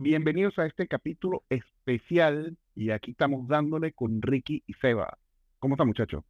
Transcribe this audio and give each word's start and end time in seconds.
Bienvenidos 0.00 0.56
a 0.60 0.66
este 0.66 0.86
capítulo 0.86 1.42
especial 1.48 2.56
y 2.76 2.90
aquí 2.90 3.10
estamos 3.10 3.48
dándole 3.48 3.94
con 3.94 4.22
Ricky 4.22 4.62
y 4.64 4.74
Seba. 4.74 5.18
¿Cómo 5.58 5.74
está 5.74 5.84
muchachos? 5.84 6.22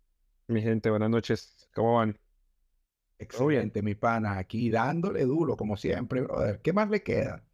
Mi 0.46 0.62
gente, 0.62 0.88
buenas 0.88 1.10
noches. 1.10 1.68
¿Cómo 1.74 1.96
van? 1.96 2.18
Excelente, 3.18 3.82
mi 3.82 3.94
pana. 3.94 4.38
Aquí 4.38 4.70
dándole 4.70 5.26
duro, 5.26 5.54
como 5.54 5.76
siempre, 5.76 6.22
brother. 6.22 6.62
¿Qué 6.62 6.72
más 6.72 6.88
le 6.88 7.02
queda? 7.02 7.44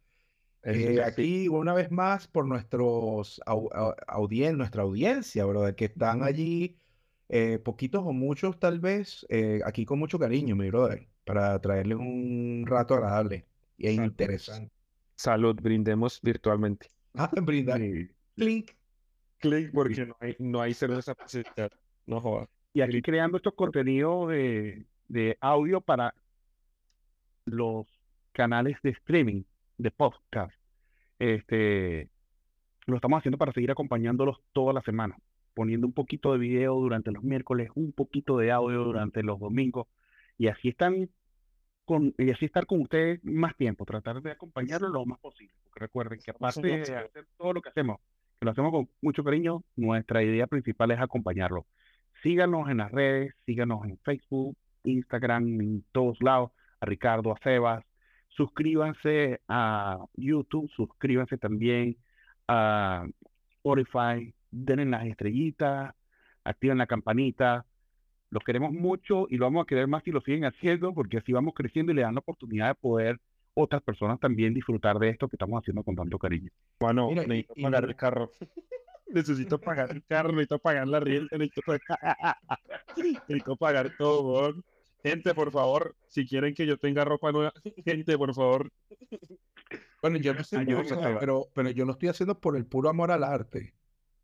Eh, 0.63 1.01
aquí, 1.03 1.49
una 1.49 1.73
vez 1.73 1.91
más, 1.91 2.29
por 2.29 2.47
nuestros 2.47 3.41
nuestra 3.45 4.83
audiencia, 4.83 5.43
brother, 5.43 5.75
que 5.75 5.85
están 5.85 6.23
allí, 6.23 6.77
eh, 7.27 7.59
poquitos 7.59 8.03
o 8.05 8.13
muchos 8.13 8.57
tal 8.57 8.79
vez, 8.79 9.25
eh, 9.27 9.59
aquí 9.65 9.85
con 9.85 9.99
mucho 9.99 10.17
cariño, 10.17 10.55
mi 10.55 10.69
brother, 10.69 11.09
para 11.25 11.59
traerles 11.59 11.97
un 11.97 12.63
rato 12.65 12.93
agradable 12.93 13.45
y 13.77 13.89
interesante. 13.89 14.74
Salud, 15.15 15.55
brindemos 15.61 16.19
virtualmente. 16.21 16.87
Ah, 17.13 17.29
brindar. 17.41 17.79
Clink. 18.35 18.71
Clink, 19.39 19.71
porque 19.73 20.05
no 20.05 20.15
hay, 20.19 20.35
no 20.39 20.61
hay 20.61 20.73
cerveza 20.73 21.13
para 21.13 21.29
No 22.05 22.19
jodas. 22.21 22.49
Y 22.73 22.81
aquí 22.81 23.01
creando 23.01 23.37
estos 23.37 23.53
contenidos 23.53 24.29
de, 24.29 24.85
de 25.07 25.37
audio 25.39 25.81
para 25.81 26.13
los 27.45 27.87
canales 28.31 28.77
de 28.83 28.89
streaming, 28.89 29.43
de 29.77 29.91
podcast. 29.91 30.53
Este, 31.19 32.09
lo 32.85 32.95
estamos 32.97 33.19
haciendo 33.19 33.37
para 33.37 33.53
seguir 33.53 33.71
acompañándolos 33.71 34.37
toda 34.51 34.73
la 34.73 34.81
semana, 34.81 35.17
poniendo 35.53 35.87
un 35.87 35.93
poquito 35.93 36.33
de 36.33 36.39
video 36.39 36.75
durante 36.75 37.11
los 37.11 37.23
miércoles, 37.23 37.69
un 37.75 37.93
poquito 37.93 38.37
de 38.37 38.51
audio 38.51 38.83
durante 38.83 39.23
los 39.23 39.39
domingos, 39.39 39.87
y 40.37 40.47
así 40.47 40.69
están 40.69 41.09
con, 41.85 42.13
y 42.17 42.31
así 42.31 42.45
estar 42.45 42.65
con 42.65 42.81
ustedes 42.81 43.23
más 43.23 43.55
tiempo, 43.55 43.85
tratar 43.85 44.21
de 44.21 44.31
acompañarlos 44.31 44.91
lo 44.91 45.05
más 45.05 45.19
posible. 45.19 45.53
Porque 45.63 45.79
recuerden 45.79 46.19
que 46.23 46.31
aparte 46.31 46.61
de 46.61 46.81
hacer 46.81 47.27
todo 47.37 47.53
lo 47.53 47.61
que 47.61 47.69
hacemos, 47.69 47.99
que 48.39 48.45
lo 48.45 48.51
hacemos 48.51 48.71
con 48.71 48.89
mucho 49.01 49.23
cariño, 49.23 49.63
nuestra 49.75 50.23
idea 50.23 50.47
principal 50.47 50.91
es 50.91 50.99
acompañarlos. 50.99 51.65
Síganos 52.23 52.69
en 52.69 52.77
las 52.77 52.91
redes, 52.91 53.33
síganos 53.45 53.85
en 53.85 53.97
Facebook, 53.99 54.57
Instagram, 54.83 55.61
en 55.61 55.85
todos 55.91 56.21
lados, 56.21 56.51
a 56.79 56.85
Ricardo, 56.85 57.31
a 57.31 57.39
Sebas. 57.39 57.83
Suscríbanse 58.29 59.39
a 59.47 59.99
YouTube, 60.15 60.69
suscríbanse 60.75 61.37
también 61.37 61.97
a 62.47 63.05
Spotify, 63.57 64.33
denle 64.51 64.85
las 64.85 65.05
estrellitas, 65.05 65.93
activen 66.43 66.77
la 66.77 66.87
campanita. 66.87 67.65
Los 68.35 68.43
queremos 68.43 68.73
mucho 68.73 69.27
y 69.29 69.37
lo 69.37 69.45
vamos 69.45 69.63
a 69.63 69.65
querer 69.65 69.87
más 69.87 70.03
si 70.03 70.11
lo 70.11 70.19
siguen 70.19 70.43
haciendo, 70.43 70.93
porque 70.93 71.19
así 71.19 71.31
vamos 71.31 71.53
creciendo 71.53 71.93
y 71.93 71.95
le 71.95 72.01
dan 72.01 72.15
la 72.15 72.19
oportunidad 72.19 72.67
de 72.67 72.75
poder 72.75 73.17
otras 73.53 73.81
personas 73.81 74.19
también 74.19 74.53
disfrutar 74.53 74.99
de 74.99 75.07
esto 75.07 75.29
que 75.29 75.37
estamos 75.37 75.57
haciendo 75.61 75.83
con 75.83 75.95
tanto 75.95 76.19
cariño. 76.19 76.51
Bueno, 76.81 77.11
necesito 77.11 77.53
pagar 77.61 77.85
el 77.85 77.95
carro. 77.95 78.29
necesito 79.07 79.57
pagar 79.57 79.89
el 79.91 80.03
carro, 80.03 80.33
necesito 80.33 80.59
pagar 80.59 80.85
la 80.85 80.99
renta, 80.99 81.37
necesito, 81.37 81.77
necesito 82.97 83.55
pagar 83.55 83.93
todo. 83.97 84.53
Gente, 85.01 85.33
por 85.33 85.49
favor, 85.49 85.95
si 86.09 86.27
quieren 86.27 86.53
que 86.53 86.65
yo 86.65 86.77
tenga 86.77 87.05
ropa 87.05 87.31
nueva, 87.31 87.53
gente, 87.85 88.17
por 88.17 88.35
favor. 88.35 88.69
Bueno, 90.01 90.17
yo 90.17 90.33
no 90.33 90.43
sé, 90.43 90.57
pero, 91.21 91.47
pero 91.53 91.69
yo 91.69 91.85
lo 91.85 91.93
estoy 91.93 92.09
haciendo 92.09 92.37
por 92.37 92.57
el 92.57 92.65
puro 92.65 92.89
amor 92.89 93.11
al 93.11 93.23
arte. 93.23 93.73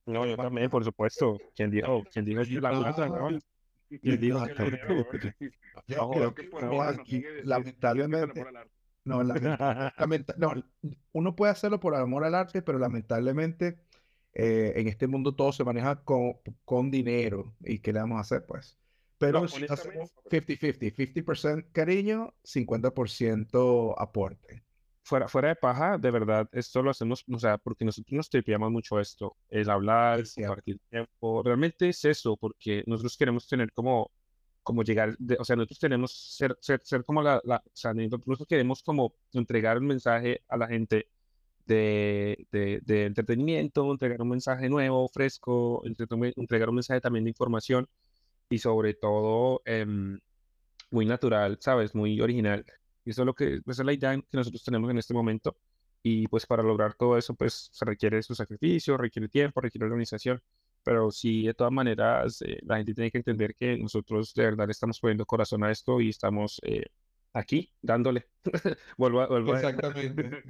No, 0.05 0.25
yo 0.25 0.35
también, 0.35 0.69
por 0.69 0.83
supuesto. 0.83 1.37
¿Quién 1.55 1.71
dijo? 1.71 2.03
¿Quién 2.11 2.25
dijo 2.25 2.41
la 2.59 2.71
no? 2.73 3.39
¿Quién 3.99 4.19
dijo 4.19 4.45
que 4.45 5.33
Yo 5.87 6.11
creo 6.11 6.35
que 6.35 6.49
aquí, 6.87 7.23
lamentablemente, 7.43 8.45
no, 9.03 9.23
no, 9.23 10.53
uno 11.11 11.35
puede 11.35 11.51
hacerlo 11.51 11.79
por 11.79 11.95
amor 11.95 12.23
al 12.23 12.35
arte, 12.35 12.61
pero 12.61 12.77
lamentablemente 12.77 13.79
eh, 14.33 14.73
en 14.75 14.87
este 14.87 15.07
mundo 15.07 15.35
todo 15.35 15.51
se 15.51 15.63
maneja 15.63 16.03
con, 16.03 16.35
con 16.63 16.91
dinero. 16.91 17.55
¿Y 17.61 17.79
qué 17.79 17.91
le 17.91 17.99
vamos 17.99 18.17
a 18.17 18.21
hacer, 18.21 18.45
pues? 18.45 18.77
Pero 19.17 19.43
50-50, 19.43 21.23
50% 21.23 21.71
cariño, 21.71 22.33
50% 22.43 23.95
aporte. 23.97 24.63
Fuera, 25.03 25.27
fuera 25.27 25.49
de 25.49 25.55
paja, 25.55 25.97
de 25.97 26.11
verdad, 26.11 26.47
esto 26.51 26.81
lo 26.83 26.91
hacemos, 26.91 27.25
o 27.31 27.39
sea, 27.39 27.57
porque 27.57 27.83
nosotros 27.83 28.13
nos 28.13 28.29
tripiamos 28.29 28.71
mucho 28.71 28.99
esto, 28.99 29.35
el 29.49 29.69
hablar, 29.69 30.23
compartir 30.35 30.79
tiempo, 30.89 31.41
realmente 31.43 31.89
es 31.89 32.05
eso, 32.05 32.37
porque 32.37 32.83
nosotros 32.85 33.17
queremos 33.17 33.47
tener 33.47 33.73
como, 33.73 34.11
como 34.63 34.83
llegar, 34.83 35.17
o 35.39 35.43
sea, 35.43 35.55
nosotros 35.55 35.79
queremos 35.79 36.11
ser, 36.37 36.55
ser, 36.61 36.81
ser 36.83 37.03
como 37.03 37.21
la, 37.23 37.41
la, 37.43 37.57
o 37.57 37.71
sea, 37.73 37.93
nosotros 37.93 38.47
queremos 38.47 38.83
como 38.83 39.15
entregar 39.33 39.79
un 39.79 39.87
mensaje 39.87 40.43
a 40.47 40.57
la 40.57 40.67
gente 40.67 41.09
de, 41.65 42.47
de, 42.51 42.81
de 42.83 43.05
entretenimiento, 43.05 43.91
entregar 43.91 44.21
un 44.21 44.29
mensaje 44.29 44.69
nuevo, 44.69 45.07
fresco, 45.09 45.83
entregar 45.83 46.69
un 46.69 46.75
mensaje 46.75 47.01
también 47.01 47.25
de 47.25 47.31
información, 47.31 47.89
y 48.49 48.59
sobre 48.59 48.93
todo 48.93 49.61
em, 49.65 50.19
muy 50.91 51.05
natural, 51.05 51.57
¿sabes? 51.61 51.95
Muy 51.95 52.21
original. 52.21 52.65
Y 53.05 53.11
eso 53.11 53.23
es 53.23 53.25
lo 53.25 53.33
que, 53.33 53.55
esa 53.65 53.81
es 53.81 53.85
la 53.85 53.93
idea 53.93 54.15
que 54.15 54.37
nosotros 54.37 54.63
tenemos 54.63 54.89
en 54.89 54.97
este 54.97 55.13
momento. 55.13 55.57
Y 56.03 56.27
pues 56.27 56.45
para 56.45 56.63
lograr 56.63 56.95
todo 56.95 57.17
eso, 57.17 57.35
pues 57.35 57.69
se 57.71 57.85
requiere 57.85 58.21
su 58.23 58.33
sacrificio, 58.35 58.97
requiere 58.97 59.27
tiempo, 59.29 59.61
requiere 59.61 59.85
organización. 59.85 60.41
Pero 60.83 61.11
sí, 61.11 61.45
de 61.45 61.53
todas 61.53 61.71
maneras, 61.71 62.41
eh, 62.41 62.59
la 62.63 62.77
gente 62.77 62.95
tiene 62.95 63.11
que 63.11 63.19
entender 63.19 63.55
que 63.55 63.77
nosotros 63.77 64.33
de 64.33 64.45
verdad 64.45 64.69
estamos 64.69 64.99
poniendo 64.99 65.25
corazón 65.25 65.63
a 65.63 65.71
esto 65.71 66.01
y 66.01 66.09
estamos 66.09 66.59
eh, 66.63 66.85
aquí 67.33 67.71
dándole. 67.81 68.27
vuelvo, 68.97 69.27
vuelvo 69.27 69.55
Exactamente. 69.55 70.23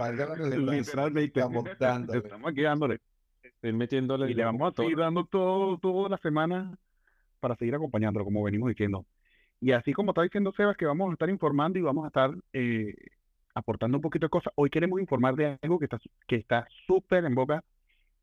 Literalmente 0.48 1.40
estamos 1.40 1.66
dándole. 1.78 2.20
Estamos 2.20 2.52
aquí 2.52 2.62
dándole. 2.62 3.00
Estoy 3.44 3.74
metiéndole. 3.74 4.32
Y 4.32 4.34
le 4.34 4.46
vamos 4.46 4.72
a 4.72 4.82
seguir 4.82 4.98
dando 4.98 5.26
todo, 5.26 5.78
toda 5.78 6.10
la 6.10 6.18
semana 6.18 6.78
para 7.42 7.56
seguir 7.56 7.76
acompañándolo, 7.76 8.24
como 8.24 8.44
venimos 8.44 8.70
diciendo. 8.70 9.06
Y 9.62 9.74
así 9.74 9.94
como 9.94 10.12
está 10.12 10.24
diciendo 10.24 10.52
Sebas, 10.54 10.76
que 10.78 10.86
vamos 10.86 11.10
a 11.10 11.14
estar 11.14 11.30
informando 11.30 11.78
y 11.80 11.84
vamos 11.84 12.06
a 12.06 12.08
estar 12.08 12.32
eh, 12.54 12.96
aportando 13.54 13.98
un 13.98 14.02
poquito 14.02 14.26
de 14.26 14.32
cosas, 14.32 14.54
hoy 14.56 14.70
queremos 14.72 15.00
informar 15.00 15.36
de 15.36 15.60
algo 15.62 15.80
que 15.80 15.86
está 15.86 16.00
que 16.28 16.38
está 16.38 16.68
súper 16.88 17.26
en 17.26 17.36
boca 17.36 17.64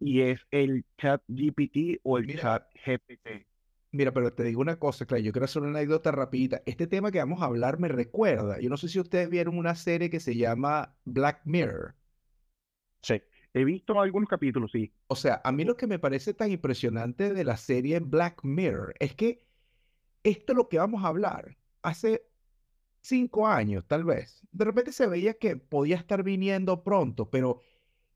y 0.00 0.22
es 0.22 0.41
el 0.50 0.84
chat 0.98 1.22
GPT 1.28 2.00
o 2.03 2.19
el 2.19 2.38
chat 2.41 2.66
GPT. 2.84 3.47
Mira, 3.93 4.12
pero 4.12 4.32
te 4.34 4.44
digo 4.44 4.60
una 4.60 4.78
cosa, 4.78 5.06
claro, 5.06 5.22
yo 5.22 5.32
quiero 5.32 5.44
hacer 5.47 5.62
una 5.62 5.78
anécdota 5.78 6.12
rapidita. 6.12 6.62
Este 6.66 6.87
tema 6.87 7.10
que 7.12 7.19
vamos 7.19 7.41
a 7.43 7.47
hablar 7.47 7.78
me 7.78 7.88
recuerda, 7.88 8.60
yo 8.60 8.69
no 8.71 8.77
sé 8.77 8.88
si 8.88 9.00
ustedes 9.00 9.31
vieron 9.31 9.56
una 9.59 9.75
serie 9.77 10.10
que 10.10 10.21
se 10.21 10.37
llama 10.37 10.97
Black 11.04 11.43
Mirror. 11.44 11.94
Sí. 13.03 13.22
He 13.54 13.65
visto 13.65 14.00
algunos 14.00 14.28
capítulos, 14.28 14.71
sí. 14.72 14.93
O 15.06 15.16
sea, 15.16 15.41
a 15.44 15.53
mí 15.53 15.65
lo 15.65 15.77
que 15.77 15.87
me 15.87 15.98
parece 15.98 16.34
tan 16.34 16.50
impresionante 16.53 17.32
de 17.32 17.44
la 17.44 17.56
serie 17.56 17.98
Black 18.00 18.44
Mirror 18.44 18.94
es 19.00 19.15
que 19.15 19.47
esto 20.22 20.52
es 20.52 20.56
lo 20.56 20.68
que 20.68 20.78
vamos 20.78 21.04
a 21.04 21.08
hablar. 21.08 21.56
Hace 21.82 22.24
cinco 23.00 23.46
años, 23.46 23.84
tal 23.86 24.04
vez. 24.04 24.42
De 24.52 24.64
repente 24.64 24.92
se 24.92 25.06
veía 25.06 25.34
que 25.34 25.56
podía 25.56 25.96
estar 25.96 26.22
viniendo 26.22 26.82
pronto, 26.84 27.30
pero 27.30 27.60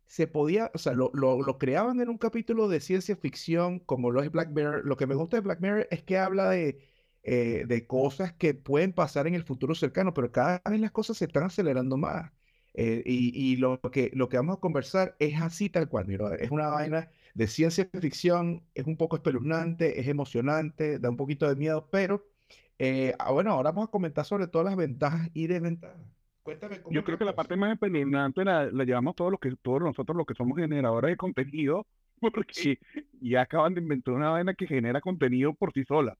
se 0.07 0.27
podía, 0.27 0.71
o 0.75 0.79
sea, 0.79 0.93
lo, 0.93 1.11
lo, 1.15 1.59
creaban 1.59 2.01
en 2.01 2.11
un 2.11 2.19
capítulo 2.19 2.69
de 2.69 2.81
ciencia 2.81 3.17
ficción 3.17 3.79
como 3.81 4.11
lo 4.11 4.23
es 4.23 4.31
Black 4.31 4.51
Mirror. 4.51 4.85
Lo 4.85 4.97
que 4.97 5.07
me 5.07 5.15
gusta 5.15 5.39
de 5.39 5.41
Black 5.43 5.61
Mirror 5.61 5.89
es 5.91 6.03
que 6.03 6.19
habla 6.19 6.51
de, 6.51 6.81
eh, 7.23 7.65
de 7.67 7.87
cosas 7.87 8.33
que 8.35 8.55
pueden 8.55 8.93
pasar 8.93 9.27
en 9.27 9.35
el 9.35 9.45
futuro 9.45 9.75
cercano, 9.75 10.13
pero 10.13 10.31
cada 10.33 10.61
vez 10.69 10.81
las 10.81 10.91
cosas 10.93 11.17
se 11.17 11.27
están 11.27 11.45
acelerando 11.45 11.97
más. 11.97 12.33
Eh, 12.75 13.03
y, 13.05 13.57
lo, 13.57 13.81
que, 13.81 14.11
lo 14.15 14.29
que 14.29 14.39
vamos 14.39 14.57
a 14.57 14.61
conversar 14.61 15.17
es 15.19 15.41
así 15.41 15.69
tal 15.71 15.89
cual, 15.89 16.07
mira, 16.07 16.35
es 16.37 16.51
una 16.51 16.69
vaina 16.69 17.11
de 17.35 17.47
ciencia 17.47 17.89
ficción, 18.01 18.63
es 18.75 18.87
un 18.87 18.97
poco 18.97 19.17
espeluznante, 19.17 20.01
es 20.01 20.09
emocionante, 20.09 20.99
da 20.99 21.11
un 21.11 21.17
poquito 21.17 21.49
de 21.49 21.57
miedo, 21.57 21.89
pero 21.91 22.27
eh, 22.79 23.15
ah, 23.19 23.33
bueno, 23.33 23.53
ahora 23.53 23.71
vamos 23.71 23.89
a 23.89 23.91
comentar 23.91 24.25
sobre 24.25 24.49
todas 24.49 24.67
las 24.67 24.77
ventajas 24.77 25.31
y 25.35 25.47
desventajas. 25.47 26.01
Cuéntame 26.43 26.83
cómo 26.83 26.93
Yo 26.95 27.05
creo 27.05 27.19
que 27.19 27.25
la 27.25 27.35
parte 27.35 27.57
más 27.57 27.73
espeluznante 27.73 28.45
la, 28.45 28.71
llevamos 28.85 29.15
todos 29.15 29.31
los 29.31 29.41
que 29.41 29.55
todos 29.63 29.81
nosotros 29.81 30.17
los 30.17 30.27
que 30.27 30.35
somos 30.35 30.59
generadores 30.59 31.13
de 31.13 31.17
contenido, 31.17 31.87
porque 32.21 32.79
ya 33.21 33.43
acaban 33.43 33.75
de 33.75 33.81
inventar 33.81 34.15
una 34.15 34.31
vaina 34.31 34.55
que 34.55 34.67
genera 34.67 35.01
contenido 35.01 35.55
por 35.55 35.73
sí 35.73 35.85
sola. 35.85 36.19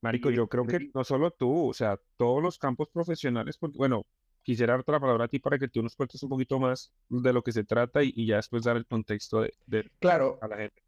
Marico, 0.00 0.30
yo 0.30 0.48
creo 0.48 0.64
que 0.64 0.90
no 0.94 1.02
solo 1.02 1.32
tú, 1.32 1.68
o 1.68 1.74
sea, 1.74 1.98
todos 2.16 2.40
los 2.40 2.56
campos 2.56 2.88
profesionales, 2.92 3.58
bueno, 3.74 4.06
quisiera 4.48 4.72
darte 4.72 4.92
la 4.92 4.98
palabra 4.98 5.26
a 5.26 5.28
ti 5.28 5.38
para 5.40 5.58
que 5.58 5.68
tú 5.68 5.82
nos 5.82 5.94
cuentes 5.94 6.22
un 6.22 6.30
poquito 6.30 6.58
más 6.58 6.90
de 7.10 7.34
lo 7.34 7.42
que 7.42 7.52
se 7.52 7.64
trata 7.64 8.02
y, 8.02 8.24
ya 8.24 8.36
después 8.36 8.64
dar 8.64 8.78
el 8.78 8.86
contexto 8.86 9.42
de, 9.66 9.90
claro. 9.98 10.38
a 10.40 10.48
la 10.48 10.56
gente. 10.56 10.82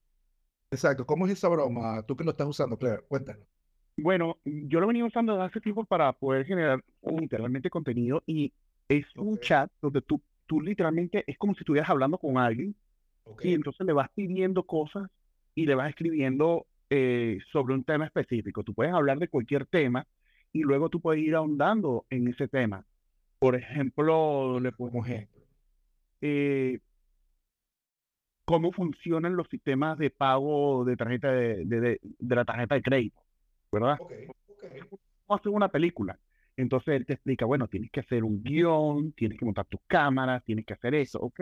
Exacto. 0.70 1.04
¿Cómo 1.04 1.26
es 1.26 1.34
esa 1.34 1.48
broma? 1.48 2.02
Tú 2.04 2.16
que 2.16 2.24
lo 2.24 2.30
estás 2.30 2.46
usando, 2.46 2.78
claro, 2.78 3.04
cuéntanos. 3.06 3.46
Bueno, 3.98 4.38
yo 4.46 4.80
lo 4.80 4.86
venía 4.86 5.04
usando 5.04 5.34
desde 5.34 5.44
hace 5.44 5.60
tiempo 5.60 5.84
para 5.84 6.10
poder 6.14 6.46
generar 6.46 6.82
literalmente 7.02 7.68
contenido 7.68 8.22
y 8.24 8.50
es 8.88 9.04
un 9.14 9.38
chat 9.38 9.70
donde 9.82 10.00
tú, 10.00 10.22
tú 10.46 10.62
literalmente 10.62 11.22
es 11.26 11.36
como 11.36 11.52
si 11.52 11.60
estuvieras 11.60 11.90
hablando 11.90 12.16
con 12.16 12.38
alguien 12.38 12.74
y 13.42 13.52
entonces 13.52 13.86
le 13.86 13.92
vas 13.92 14.08
pidiendo 14.14 14.62
cosas 14.62 15.10
y 15.54 15.66
le 15.66 15.74
vas 15.74 15.90
escribiendo 15.90 16.66
eh, 16.88 17.40
sobre 17.52 17.74
un 17.74 17.84
tema 17.84 18.06
específico. 18.06 18.64
Tú 18.64 18.72
puedes 18.72 18.94
hablar 18.94 19.18
de 19.18 19.28
cualquier 19.28 19.66
tema 19.66 20.06
y 20.50 20.60
luego 20.60 20.88
tú 20.88 21.02
puedes 21.02 21.22
ir 21.22 21.34
ahondando 21.34 22.06
en 22.08 22.26
ese 22.28 22.48
tema. 22.48 22.86
Por 23.40 23.56
ejemplo, 23.56 24.60
le 24.60 24.70
pongo 24.70 25.04
ejemplo. 25.04 25.40
Eh, 26.20 26.78
cómo 28.44 28.70
funcionan 28.72 29.34
los 29.34 29.48
sistemas 29.48 29.96
de 29.96 30.10
pago 30.10 30.84
de 30.84 30.96
tarjeta 30.96 31.32
de, 31.32 31.64
de, 31.64 31.80
de, 31.80 32.00
de 32.02 32.34
la 32.36 32.44
tarjeta 32.44 32.74
de 32.74 32.82
crédito, 32.82 33.20
¿verdad? 33.72 33.96
Okay, 33.98 34.26
okay. 34.46 34.80
¿Cómo 35.26 35.38
hacer 35.38 35.52
una 35.52 35.68
película? 35.68 36.18
Entonces 36.56 36.96
él 36.96 37.06
te 37.06 37.14
explica, 37.14 37.46
bueno, 37.46 37.68
tienes 37.68 37.90
que 37.90 38.00
hacer 38.00 38.24
un 38.24 38.42
guion, 38.42 39.12
tienes 39.12 39.38
que 39.38 39.44
montar 39.46 39.64
tus 39.66 39.80
cámaras, 39.86 40.44
tienes 40.44 40.66
que 40.66 40.74
hacer 40.74 40.94
eso, 40.94 41.18
ok. 41.20 41.40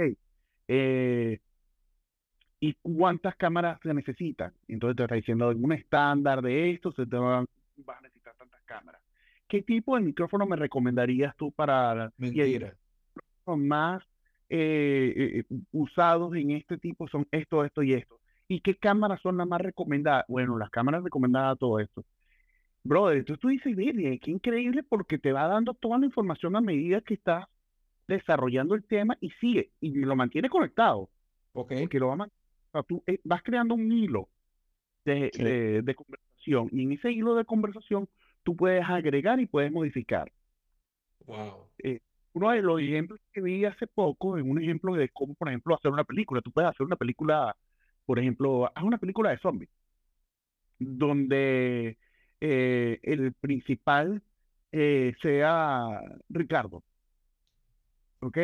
Eh, 0.68 1.40
¿Y 2.60 2.74
cuántas 2.74 3.34
cámaras 3.36 3.80
se 3.82 3.92
necesitan? 3.92 4.52
Entonces 4.68 4.96
te 4.96 5.02
está 5.02 5.14
diciendo 5.16 5.48
un 5.48 5.72
estándar 5.72 6.42
de 6.42 6.70
esto, 6.70 6.92
se 6.92 7.06
te 7.06 7.16
van, 7.16 7.46
vas 7.78 7.98
a 7.98 8.02
necesitar 8.02 8.34
tantas 8.36 8.60
cámaras. 8.64 9.00
¿Qué 9.48 9.62
tipo 9.62 9.96
de 9.96 10.02
micrófono 10.02 10.46
me 10.46 10.56
recomendarías 10.56 11.34
tú 11.36 11.50
para... 11.52 12.12
Mentira. 12.16 12.76
Más 13.46 14.02
eh, 14.50 15.42
eh, 15.50 15.56
usados 15.72 16.34
en 16.36 16.50
este 16.50 16.76
tipo 16.76 17.08
son 17.08 17.26
esto, 17.30 17.64
esto 17.64 17.82
y 17.82 17.94
esto. 17.94 18.20
¿Y 18.46 18.60
qué 18.60 18.76
cámaras 18.76 19.20
son 19.22 19.38
las 19.38 19.46
más 19.46 19.60
recomendadas? 19.60 20.24
Bueno, 20.28 20.58
las 20.58 20.70
cámaras 20.70 21.02
recomendadas 21.02 21.52
a 21.52 21.56
todo 21.56 21.80
esto. 21.80 22.04
Brother, 22.84 23.18
entonces 23.18 23.40
tú 23.40 23.48
dices, 23.48 23.74
qué 23.76 24.30
increíble 24.30 24.82
porque 24.82 25.18
te 25.18 25.32
va 25.32 25.48
dando 25.48 25.74
toda 25.74 25.98
la 25.98 26.06
información 26.06 26.56
a 26.56 26.60
medida 26.60 27.00
que 27.00 27.14
estás 27.14 27.46
desarrollando 28.06 28.74
el 28.74 28.84
tema 28.84 29.16
y 29.20 29.30
sigue, 29.32 29.70
y 29.80 29.90
lo 29.90 30.16
mantiene 30.16 30.48
conectado. 30.48 31.10
Ok. 31.52 31.72
Porque 31.80 31.98
lo 31.98 32.08
va 32.08 32.24
a 32.24 32.26
o 32.26 32.30
sea, 32.72 32.82
tú 32.82 33.02
eh, 33.06 33.20
vas 33.24 33.42
creando 33.42 33.74
un 33.74 33.90
hilo 33.90 34.28
de, 35.04 35.30
Sí. 35.32 35.42
de, 35.42 35.82
de 35.82 35.94
conversación 35.94 36.68
y 36.72 36.82
en 36.82 36.92
ese 36.92 37.12
hilo 37.12 37.34
de 37.34 37.44
conversación 37.44 38.08
tú 38.48 38.56
puedes 38.56 38.82
agregar 38.88 39.38
y 39.40 39.44
puedes 39.44 39.70
modificar. 39.70 40.32
Wow. 41.26 41.68
Uno 42.32 42.50
de 42.50 42.62
los 42.62 42.80
ejemplos 42.80 43.20
que 43.30 43.42
vi 43.42 43.66
hace 43.66 43.86
poco 43.86 44.38
es 44.38 44.42
un 44.42 44.58
ejemplo 44.58 44.94
de 44.94 45.10
cómo, 45.10 45.34
por 45.34 45.48
ejemplo, 45.48 45.74
hacer 45.74 45.90
una 45.90 46.04
película. 46.04 46.40
Tú 46.40 46.50
puedes 46.50 46.70
hacer 46.70 46.86
una 46.86 46.96
película, 46.96 47.54
por 48.06 48.18
ejemplo, 48.18 48.72
haz 48.74 48.82
una 48.82 48.96
película 48.96 49.28
de 49.28 49.38
zombies, 49.38 49.68
donde 50.78 51.98
eh, 52.40 52.98
el 53.02 53.34
principal 53.34 54.22
eh, 54.72 55.12
sea 55.20 56.00
Ricardo, 56.30 56.82
¿ok? 58.20 58.38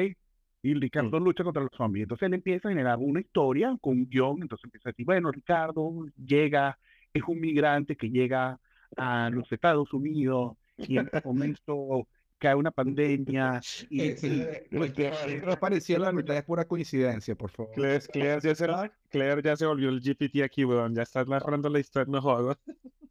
Y 0.60 0.74
Ricardo 0.74 1.18
lucha 1.18 1.44
contra 1.44 1.62
los 1.62 1.72
zombies. 1.74 2.02
Entonces 2.02 2.26
él 2.26 2.34
empieza 2.34 2.68
a 2.68 2.72
generar 2.72 2.98
una 2.98 3.20
historia 3.20 3.74
con 3.80 3.94
un 3.94 4.06
guion. 4.10 4.42
Entonces 4.42 4.64
empieza 4.64 4.90
a 4.90 4.92
decir, 4.92 5.06
bueno, 5.06 5.30
Ricardo 5.30 6.06
llega, 6.22 6.78
es 7.14 7.22
un 7.26 7.40
migrante 7.40 7.96
que 7.96 8.10
llega 8.10 8.60
a 8.96 9.31
los 9.31 9.50
Estados 9.50 9.93
Unidos 9.93 10.56
y 10.76 10.99
en 10.99 11.06
ese 11.08 11.20
momento 11.25 12.06
cae 12.38 12.55
una 12.55 12.70
pandemia 12.70 13.61
y, 13.91 14.02
Eh, 14.02 14.69
y- 14.70 15.41
apareció 15.50 15.99
la 15.99 16.12
mitad, 16.12 16.37
es 16.37 16.44
pura 16.44 16.67
coincidencia, 16.67 17.35
por 17.35 17.50
favor. 17.50 17.75
Claire, 17.75 18.00
Claire 18.12 18.41
ya 18.43 18.55
se, 18.55 18.67
Claire 19.11 19.43
ya 19.43 19.56
se 19.56 19.67
volvió 19.67 19.88
el 19.88 20.00
GPT 20.00 20.43
aquí, 20.43 20.64
weón. 20.64 20.94
Ya 20.94 21.02
estás 21.02 21.26
narrando 21.26 21.69
la 21.69 21.79
historia, 21.81 22.11
no 22.12 22.20
jodas. 22.20 22.58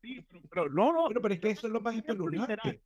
Sí, 0.02 0.26
pero, 0.30 0.42
pero 0.50 0.70
no, 0.70 0.92
no, 0.94 1.04
Bueno, 1.04 1.22
pero 1.22 1.34
es 1.34 1.40
que 1.40 1.50
eso 1.52 1.68
es 1.68 1.74
lo 1.74 1.82
más 1.82 1.96
espeluznante. 1.96 2.82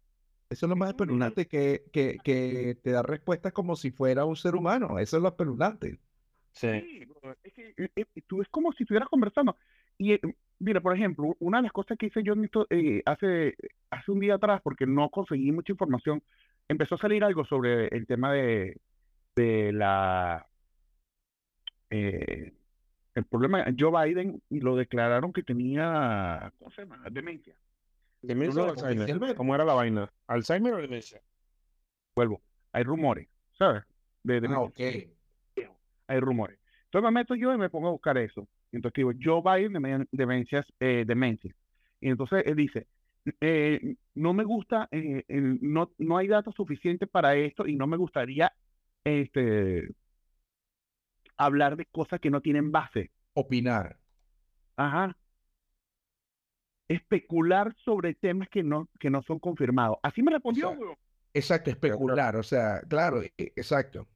Eso 0.49 0.65
es 0.65 0.69
lo 0.69 0.75
más 0.75 0.89
espeluznante 0.89 1.47
que, 1.47 1.83
que, 1.91 2.19
que 2.23 2.77
te 2.81 2.91
da 2.91 3.01
respuestas 3.03 3.51
como 3.51 3.75
si 3.75 3.91
fuera 3.91 4.23
un 4.25 4.35
ser 4.35 4.55
humano. 4.55 4.97
Eso 4.99 5.17
es 5.17 5.23
lo 5.23 5.29
espeluznante. 5.29 5.99
Sí, 6.53 7.05
bro, 7.05 7.35
es 7.43 7.53
que 7.53 7.73
eh, 7.77 7.89
eh, 7.95 8.05
tú 8.25 8.41
es 8.41 8.47
como 8.49 8.71
si 8.73 8.83
estuvieras 8.83 9.09
conversando. 9.09 9.55
Y 9.97 10.13
eh, 10.13 10.21
mira, 10.59 10.81
por 10.81 10.95
ejemplo, 10.95 11.35
una 11.39 11.57
de 11.59 11.63
las 11.63 11.71
cosas 11.71 11.97
que 11.97 12.07
hice 12.07 12.23
yo 12.23 12.33
en 12.33 12.45
esto, 12.45 12.67
eh, 12.69 13.01
hace, 13.05 13.55
hace 13.89 14.11
un 14.11 14.19
día 14.19 14.35
atrás, 14.35 14.61
porque 14.63 14.85
no 14.85 15.09
conseguí 15.09 15.51
mucha 15.51 15.71
información, 15.71 16.21
empezó 16.67 16.95
a 16.95 16.99
salir 16.99 17.23
algo 17.23 17.45
sobre 17.45 17.87
el 17.87 18.05
tema 18.07 18.33
de, 18.33 18.79
de 19.35 19.71
la 19.73 20.45
eh, 21.89 22.53
el 23.15 23.25
problema. 23.25 23.65
Joe 23.77 24.05
Biden 24.05 24.41
lo 24.49 24.75
declararon 24.75 25.33
que 25.33 25.43
tenía, 25.43 26.51
¿cómo 26.59 26.71
se 26.71 26.81
llama? 26.83 27.03
Demencia. 27.09 27.55
¿Demencia 28.21 28.63
no, 28.63 28.69
Alzheimer? 28.69 29.35
¿Cómo 29.35 29.55
era 29.55 29.63
la 29.63 29.73
vaina? 29.73 30.11
¿Alzheimer 30.27 30.73
o 30.73 30.77
demencia? 30.77 31.21
Vuelvo, 32.15 32.41
hay 32.71 32.83
rumores, 32.83 33.27
¿sabes? 33.57 33.83
De 34.23 34.37
Ah, 34.37 34.39
demencia. 34.41 34.65
ok. 34.65 35.67
hay 36.07 36.19
rumores. 36.19 36.59
Entonces 36.85 37.11
me 37.11 37.19
meto 37.19 37.35
yo 37.35 37.53
y 37.53 37.57
me 37.57 37.69
pongo 37.69 37.89
a 37.89 37.91
buscar 37.91 38.17
eso. 38.17 38.47
Entonces 38.71 38.95
digo, 38.95 39.11
Joe 39.21 39.41
Biden 39.41 39.73
demen- 39.73 40.07
demencias, 40.11 40.65
eh, 40.79 41.03
demencia. 41.07 41.55
Y 42.01 42.09
entonces 42.09 42.43
él 42.45 42.55
dice, 42.55 42.87
eh, 43.41 43.95
no 44.15 44.33
me 44.33 44.43
gusta, 44.43 44.87
eh, 44.91 45.23
no, 45.61 45.91
no 45.97 46.17
hay 46.17 46.27
datos 46.27 46.55
suficientes 46.55 47.09
para 47.09 47.35
esto 47.35 47.65
y 47.67 47.75
no 47.75 47.87
me 47.87 47.97
gustaría 47.97 48.51
este, 49.03 49.89
hablar 51.37 51.75
de 51.77 51.85
cosas 51.85 52.19
que 52.19 52.29
no 52.29 52.41
tienen 52.41 52.71
base. 52.71 53.11
Opinar. 53.33 53.97
Ajá. 54.77 55.15
Especular 56.89 57.75
sobre 57.83 58.13
temas 58.13 58.47
que 58.49 58.63
no, 58.63 58.87
que 58.99 59.09
no 59.09 59.21
son 59.23 59.39
confirmados. 59.39 59.97
Así 60.03 60.23
me 60.23 60.31
respondió, 60.31 60.69
sea, 60.69 60.79
weón. 60.79 60.95
Exacto, 61.33 61.69
especular. 61.69 62.35
O 62.37 62.43
sea, 62.43 62.81
claro, 62.87 63.21
e- 63.23 63.33
exacto. 63.37 64.07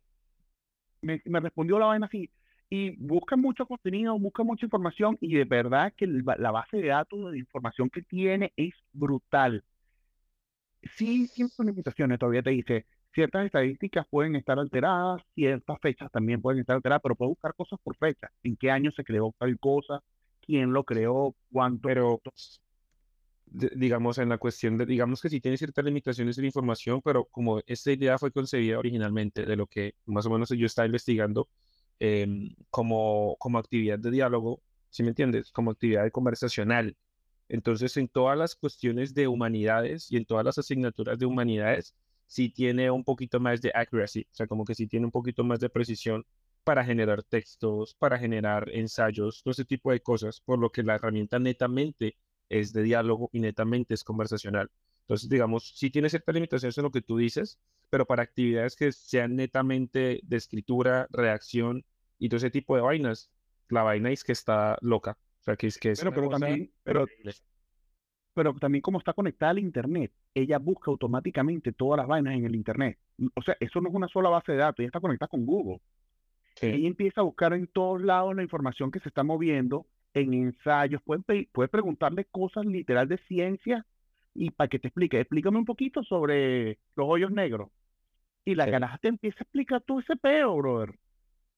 me, 1.02 1.22
me 1.26 1.40
respondió 1.40 1.80
la 1.80 1.88
vaina 1.88 2.06
así. 2.08 2.30
Y 2.74 2.96
busca 2.96 3.36
mucho 3.36 3.66
contenido, 3.66 4.18
busca 4.18 4.44
mucha 4.44 4.66
información 4.66 5.18
y 5.20 5.36
de 5.36 5.44
verdad 5.44 5.92
que 5.96 6.08
la 6.08 6.52
base 6.52 6.78
de 6.78 6.88
datos 6.88 7.34
de 7.34 7.38
información 7.38 7.90
que 7.90 8.02
tiene 8.02 8.54
es 8.56 8.74
brutal. 8.94 9.62
Sí, 10.96 11.30
tiene 11.36 11.50
sus 11.50 11.66
limitaciones, 11.66 12.18
todavía 12.18 12.42
te 12.42 12.52
dice, 12.52 12.86
ciertas 13.14 13.46
estadísticas 13.46 14.08
pueden 14.10 14.38
estar 14.38 14.58
alteradas, 14.58 15.22
ciertas 15.36 15.80
fechas 15.82 16.10
también 16.14 16.42
pueden 16.42 16.62
estar 16.62 16.78
alteradas, 16.78 17.02
pero 17.04 17.16
puedes 17.16 17.32
buscar 17.32 17.54
cosas 17.56 17.78
por 17.84 17.98
fecha. 17.98 18.32
¿En 18.42 18.56
qué 18.56 18.72
año 18.72 18.90
se 18.92 19.04
creó 19.04 19.36
tal 19.38 19.60
cosa? 19.60 20.02
¿Quién 20.40 20.72
lo 20.72 20.86
creó? 20.86 21.36
¿Cuánto? 21.52 21.90
Pero, 21.90 22.22
digamos, 23.76 24.18
en 24.18 24.30
la 24.30 24.38
cuestión 24.38 24.78
de, 24.78 24.86
digamos 24.86 25.22
que 25.22 25.30
sí 25.30 25.42
tiene 25.42 25.58
ciertas 25.58 25.84
limitaciones 25.84 26.38
de 26.38 26.44
la 26.44 26.48
información, 26.48 27.02
pero 27.04 27.26
como 27.26 27.60
esta 27.68 27.92
idea 27.92 28.18
fue 28.18 28.32
concebida 28.32 28.80
originalmente 28.80 29.46
de 29.46 29.58
lo 29.58 29.68
que 29.68 29.96
más 30.06 30.26
o 30.26 30.30
menos 30.30 30.48
yo 30.50 30.66
estaba 30.66 30.86
investigando 30.86 31.50
em, 32.02 32.56
como, 32.72 33.38
como 33.40 33.60
actividad 33.60 34.00
de 34.00 34.10
diálogo, 34.12 34.64
¿sí 34.90 35.04
me 35.04 35.10
entiendes? 35.10 35.52
Como 35.52 35.72
actividad 35.72 36.10
conversacional. 36.12 36.98
Entonces, 37.48 37.96
en 37.98 38.08
todas 38.08 38.38
las 38.38 38.56
cuestiones 38.56 39.14
de 39.14 39.28
humanidades 39.28 40.12
y 40.12 40.18
en 40.18 40.26
todas 40.26 40.44
las 40.46 40.58
asignaturas 40.58 41.20
de 41.20 41.28
humanidades, 41.28 41.94
sí 42.26 42.50
tiene 42.50 42.90
un 42.90 43.04
poquito 43.04 43.40
más 43.40 43.62
de 43.62 43.72
accuracy, 43.76 44.22
o 44.32 44.34
sea, 44.34 44.48
como 44.48 44.66
que 44.66 44.74
sí 44.76 44.88
tiene 44.88 45.06
un 45.06 45.12
poquito 45.12 45.44
más 45.44 45.60
de 45.60 45.70
precisión 45.70 46.26
para 46.64 46.84
generar 46.84 47.24
textos, 47.24 47.94
para 47.96 48.18
generar 48.18 48.70
ensayos, 48.74 49.44
todo 49.44 49.52
ese 49.52 49.66
tipo 49.66 49.92
de 49.92 50.02
cosas, 50.02 50.42
por 50.42 50.58
lo 50.60 50.72
que 50.72 50.84
la 50.84 50.96
herramienta 50.96 51.38
netamente 51.40 52.18
es 52.50 52.74
de 52.74 52.84
diálogo 52.84 53.30
y 53.34 53.42
netamente 53.42 53.94
es 53.94 54.04
conversacional. 54.04 54.72
Entonces, 55.02 55.30
digamos, 55.30 55.74
sí 55.76 55.92
tiene 55.92 56.10
ciertas 56.10 56.34
limitaciones 56.34 56.78
en 56.78 56.84
lo 56.84 56.92
que 56.92 57.02
tú 57.02 57.18
dices, 57.18 57.60
pero 57.90 58.06
para 58.08 58.24
actividades 58.24 58.76
que 58.76 58.92
sean 58.92 59.36
netamente 59.36 60.22
de 60.24 60.38
escritura, 60.38 61.08
redacción 61.12 61.84
y 62.22 62.30
todo 62.30 62.38
ese 62.38 62.52
tipo 62.52 62.76
de 62.76 62.84
vainas, 62.84 63.32
la 63.70 63.82
vaina 63.82 64.12
es 64.12 64.24
que 64.24 64.32
está 64.32 64.78
loca. 64.82 65.18
O 65.40 65.44
sea, 65.44 65.56
que 65.56 65.66
es 65.66 65.80
que 65.80 65.90
es 65.90 66.00
Pero, 66.00 66.14
pero 66.14 66.30
también, 66.30 66.72
pero, 66.84 68.54
también 68.60 68.84
como 68.84 69.00
está 69.00 69.12
conectada 69.14 69.50
al 69.50 69.58
internet, 69.58 70.14
ella 70.36 70.60
busca 70.60 70.92
automáticamente 70.92 71.74
todas 71.74 71.98
las 71.98 72.08
vainas 72.08 72.36
en 72.36 72.46
el 72.46 72.56
internet. 72.56 73.00
O 73.34 73.42
sea, 73.42 73.58
eso 73.60 73.82
no 73.82 73.90
es 73.90 73.96
una 73.96 74.08
sola 74.08 74.30
base 74.30 74.52
de 74.52 74.60
datos, 74.60 74.80
ella 74.80 74.90
está 74.90 75.00
conectada 75.00 75.30
con 75.30 75.48
Google. 75.48 75.82
Sí. 76.58 76.68
Ella 76.68 76.88
empieza 76.88 77.22
a 77.22 77.24
buscar 77.24 77.54
en 77.54 77.66
todos 77.66 78.00
lados 78.04 78.36
la 78.36 78.44
información 78.44 78.92
que 78.92 79.00
se 79.00 79.10
está 79.10 79.24
moviendo, 79.24 79.88
en 80.14 80.36
ensayos, 80.36 81.02
puedes, 81.04 81.26
puedes 81.52 81.72
preguntarle 81.72 82.26
cosas 82.26 82.68
literal 82.68 83.08
de 83.08 83.18
ciencia 83.28 83.84
y 84.36 84.52
para 84.52 84.68
que 84.68 84.78
te 84.78 84.90
explique, 84.90 85.20
explícame 85.20 85.58
un 85.58 85.66
poquito 85.66 86.04
sobre 86.04 86.78
los 86.96 87.08
hoyos 87.10 87.32
negros. 87.32 87.72
Y 88.46 88.54
la 88.54 88.66
Sí. 88.66 88.98
te 89.02 89.08
empieza 89.08 89.40
a 89.40 89.44
explicar 89.44 89.82
todo 89.82 90.00
ese 90.00 90.16
peo, 90.16 90.56
brother. 90.58 90.96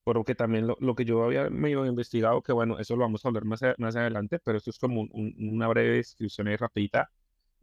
Porque 0.04 0.34
también 0.34 0.66
lo, 0.66 0.76
lo 0.80 0.94
que 0.94 1.04
yo 1.06 1.24
había 1.24 1.48
medio 1.50 1.86
investigado, 1.86 2.42
que 2.42 2.52
bueno, 2.52 2.78
eso 2.78 2.94
lo 2.96 3.02
vamos 3.02 3.24
a 3.24 3.28
hablar 3.28 3.44
más, 3.46 3.62
a- 3.62 3.74
más 3.78 3.96
adelante, 3.96 4.38
pero 4.38 4.58
esto 4.58 4.70
es 4.70 4.78
como 4.78 5.00
un- 5.02 5.10
un- 5.12 5.34
una 5.54 5.66
breve 5.68 5.96
descripción 5.96 6.46
ahí 6.48 6.56
rapidita 6.56 7.10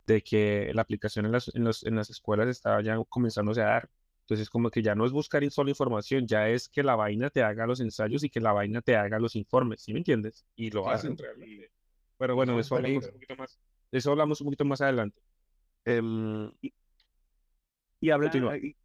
de 0.07 0.21
que 0.24 0.71
la 0.74 0.81
aplicación 0.83 1.25
en 1.27 1.31
las, 1.33 1.53
en 1.55 1.63
los- 1.63 1.83
en 1.86 1.95
las 1.95 2.10
escuelas 2.10 2.48
estaba 2.48 2.81
ya 2.81 2.98
comenzándose 3.10 3.62
a 3.62 3.65
dar. 3.65 3.89
Entonces, 4.21 4.50
como 4.50 4.69
que 4.71 4.81
ya 4.81 4.95
no 4.95 5.05
es 5.05 5.12
buscar 5.12 5.48
solo 5.51 5.69
información, 5.69 6.25
ya 6.27 6.50
es 6.50 6.69
que 6.69 6.83
la 6.83 6.95
vaina 6.95 7.29
te 7.29 7.43
haga 7.43 7.67
los 7.67 7.79
ensayos 7.81 8.24
y 8.24 8.29
que 8.29 8.39
la 8.39 8.53
vaina 8.53 8.81
te 8.81 8.95
haga 8.95 9.19
los 9.19 9.36
informes, 9.36 9.81
¿sí 9.83 9.93
me 9.93 10.00
entiendes? 10.00 10.45
Y 10.55 10.71
lo 10.71 10.83
Claro. 10.83 10.98
hacen 10.98 11.17
realmente. 11.17 11.71
Pero 12.17 12.36
bueno, 12.36 12.53
Eso 12.53 12.62
eso 12.62 12.75
es 12.77 12.86
hablamos 12.86 13.05
un 13.05 13.12
poquito 13.13 13.36
más, 13.36 13.60
eso 13.91 14.12
hablamos 14.12 14.41
un 14.41 14.45
poquito 14.45 14.65
más 14.65 14.81
adelante. 14.81 15.21
Em, 15.86 16.51
Y 18.00 18.10
habla, 18.10 18.29
Continúa. 18.31 18.57
y- 18.57 18.75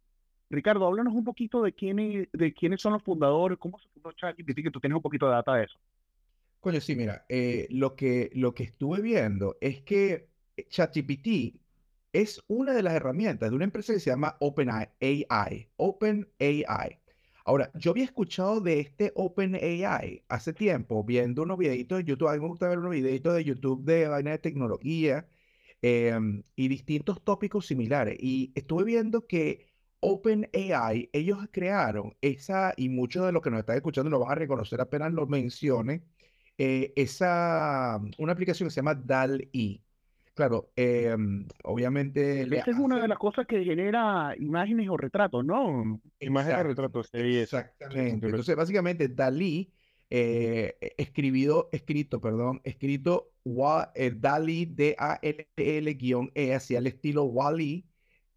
Ricardo, 0.49 0.85
háblanos 0.85 1.13
un 1.13 1.23
poquito 1.23 1.61
de 1.61 1.73
quiénes, 1.73 2.27
de 2.31 2.53
quiénes 2.53 2.81
son 2.81 2.93
los 2.93 3.03
fundadores, 3.03 3.57
cómo 3.57 3.79
se 3.79 3.89
fundó 3.89 4.11
ChatGPT, 4.13 4.63
que 4.63 4.71
tú 4.71 4.79
tienes 4.79 4.95
un 4.95 5.01
poquito 5.01 5.25
de 5.25 5.33
data 5.33 5.55
de 5.55 5.65
eso. 5.65 5.77
Coño, 6.59 6.81
sí, 6.81 6.95
mira, 6.95 7.25
eh, 7.29 7.67
lo 7.69 7.95
que, 7.95 8.31
lo 8.33 8.53
que 8.53 8.63
estuve 8.63 9.01
viendo 9.01 9.57
es 9.61 9.81
que 9.81 10.29
ChatGPT 10.69 11.59
es 12.13 12.43
una 12.47 12.73
de 12.73 12.83
las 12.83 12.93
herramientas 12.93 13.49
de 13.49 13.55
una 13.55 13.65
empresa 13.65 13.93
que 13.93 13.99
se 13.99 14.09
llama 14.09 14.37
OpenAI. 14.39 15.69
OpenAI. 15.75 16.99
Ahora, 17.45 17.71
yo 17.75 17.91
había 17.91 18.05
escuchado 18.05 18.59
de 18.59 18.79
este 18.79 19.11
OpenAI 19.15 20.23
hace 20.27 20.53
tiempo, 20.53 21.03
viendo 21.03 21.43
unos 21.43 21.57
videitos 21.57 21.99
de 21.99 22.03
YouTube. 22.05 22.27
A 22.29 22.33
mí 22.33 22.39
me 22.39 22.47
gusta 22.47 22.67
ver 22.67 22.79
unos 22.79 22.91
videitos 22.91 23.35
de 23.35 23.43
YouTube 23.43 23.83
de 23.85 24.07
vaina 24.07 24.31
de 24.31 24.39
tecnología 24.39 25.27
em, 25.81 26.43
y 26.55 26.67
distintos 26.67 27.23
tópicos 27.23 27.67
similares. 27.67 28.17
Y 28.19 28.51
estuve 28.55 28.83
viendo 28.83 29.27
que 29.27 29.66
OpenAI, 29.99 31.09
ellos 31.13 31.39
crearon 31.51 32.15
esa, 32.21 32.73
y 32.77 32.89
muchos 32.89 33.25
de 33.25 33.31
los 33.31 33.41
que 33.41 33.49
nos 33.49 33.59
están 33.59 33.77
escuchando 33.77 34.09
lo 34.09 34.19
van 34.19 34.31
a 34.31 34.35
reconocer 34.35 34.79
apenas 34.81 35.11
lo 35.13 35.27
mencione, 35.27 36.03
eh, 36.57 36.93
esa, 36.95 37.99
una 38.17 38.31
aplicación 38.33 38.67
que 38.67 38.71
se 38.71 38.77
llama 38.77 38.95
DAL-E. 38.95 39.81
Claro, 40.35 40.71
em, 40.75 41.47
obviamente 41.63 42.43
Esa 42.43 42.71
es 42.71 42.77
una 42.77 43.01
de 43.01 43.07
las 43.07 43.17
cosas 43.17 43.47
que 43.47 43.63
genera 43.63 44.35
imágenes 44.37 44.87
o 44.89 44.95
retratos, 44.97 45.43
¿no? 45.43 45.99
Imágenes 46.19 46.57
de 46.57 46.63
Exacto, 46.63 46.69
retratos, 46.69 47.09
sí, 47.11 47.37
exactamente. 47.37 48.27
Entonces, 48.27 48.55
básicamente, 48.55 49.07
Dalí, 49.07 49.73
eh, 50.11 50.77
e- 50.79 50.93
escribido, 50.97 51.69
escrito, 51.71 52.21
perdón, 52.21 52.61
escrito 52.63 53.33
Wa- 53.43 53.91
eh, 53.95 54.11
Dalí, 54.15 54.65
D-A-L-L 54.65 55.93
guion 55.95 56.31
E, 56.35 56.53
hacia 56.53 56.77
el 56.77 56.87
estilo 56.87 57.23
Wall-E, 57.23 57.86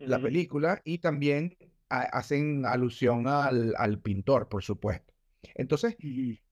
la 0.04 0.20
película, 0.20 0.80
y 0.84 0.98
también 0.98 1.56
ha- 1.88 2.02
hacen 2.02 2.64
alusión 2.66 3.26
al, 3.28 3.74
al 3.76 4.00
pintor, 4.00 4.48
por 4.48 4.62
supuesto. 4.62 5.12
Entonces, 5.54 5.98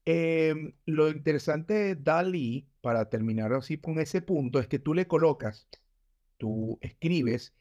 Em, 0.05 0.73
lo 0.85 1.09
interesante 1.09 1.73
de 1.73 1.95
DALI, 1.95 2.67
para 2.81 3.09
terminar 3.09 3.53
así 3.53 3.77
con 3.79 3.99
ese 3.99 4.21
punto, 4.21 4.59
es 4.59 4.67
que 4.67 4.79
tú 4.79 4.93
le 4.95 5.07
colocas, 5.07 5.69
tú 6.37 6.79
escribes 6.81 7.55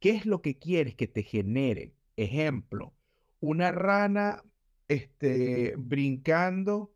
qué 0.00 0.10
es 0.12 0.26
lo 0.26 0.42
que 0.42 0.58
quieres 0.58 0.94
que 0.96 1.08
te 1.08 1.22
genere. 1.24 1.94
Ejemplo, 2.16 2.94
una 3.40 3.72
rana 3.72 4.42
este, 4.88 5.74
brincando 5.78 6.94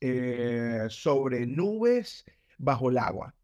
eh, 0.00 0.86
sobre 0.88 1.46
nubes 1.46 2.24
bajo 2.58 2.90
el 2.90 2.98
agua. 2.98 3.34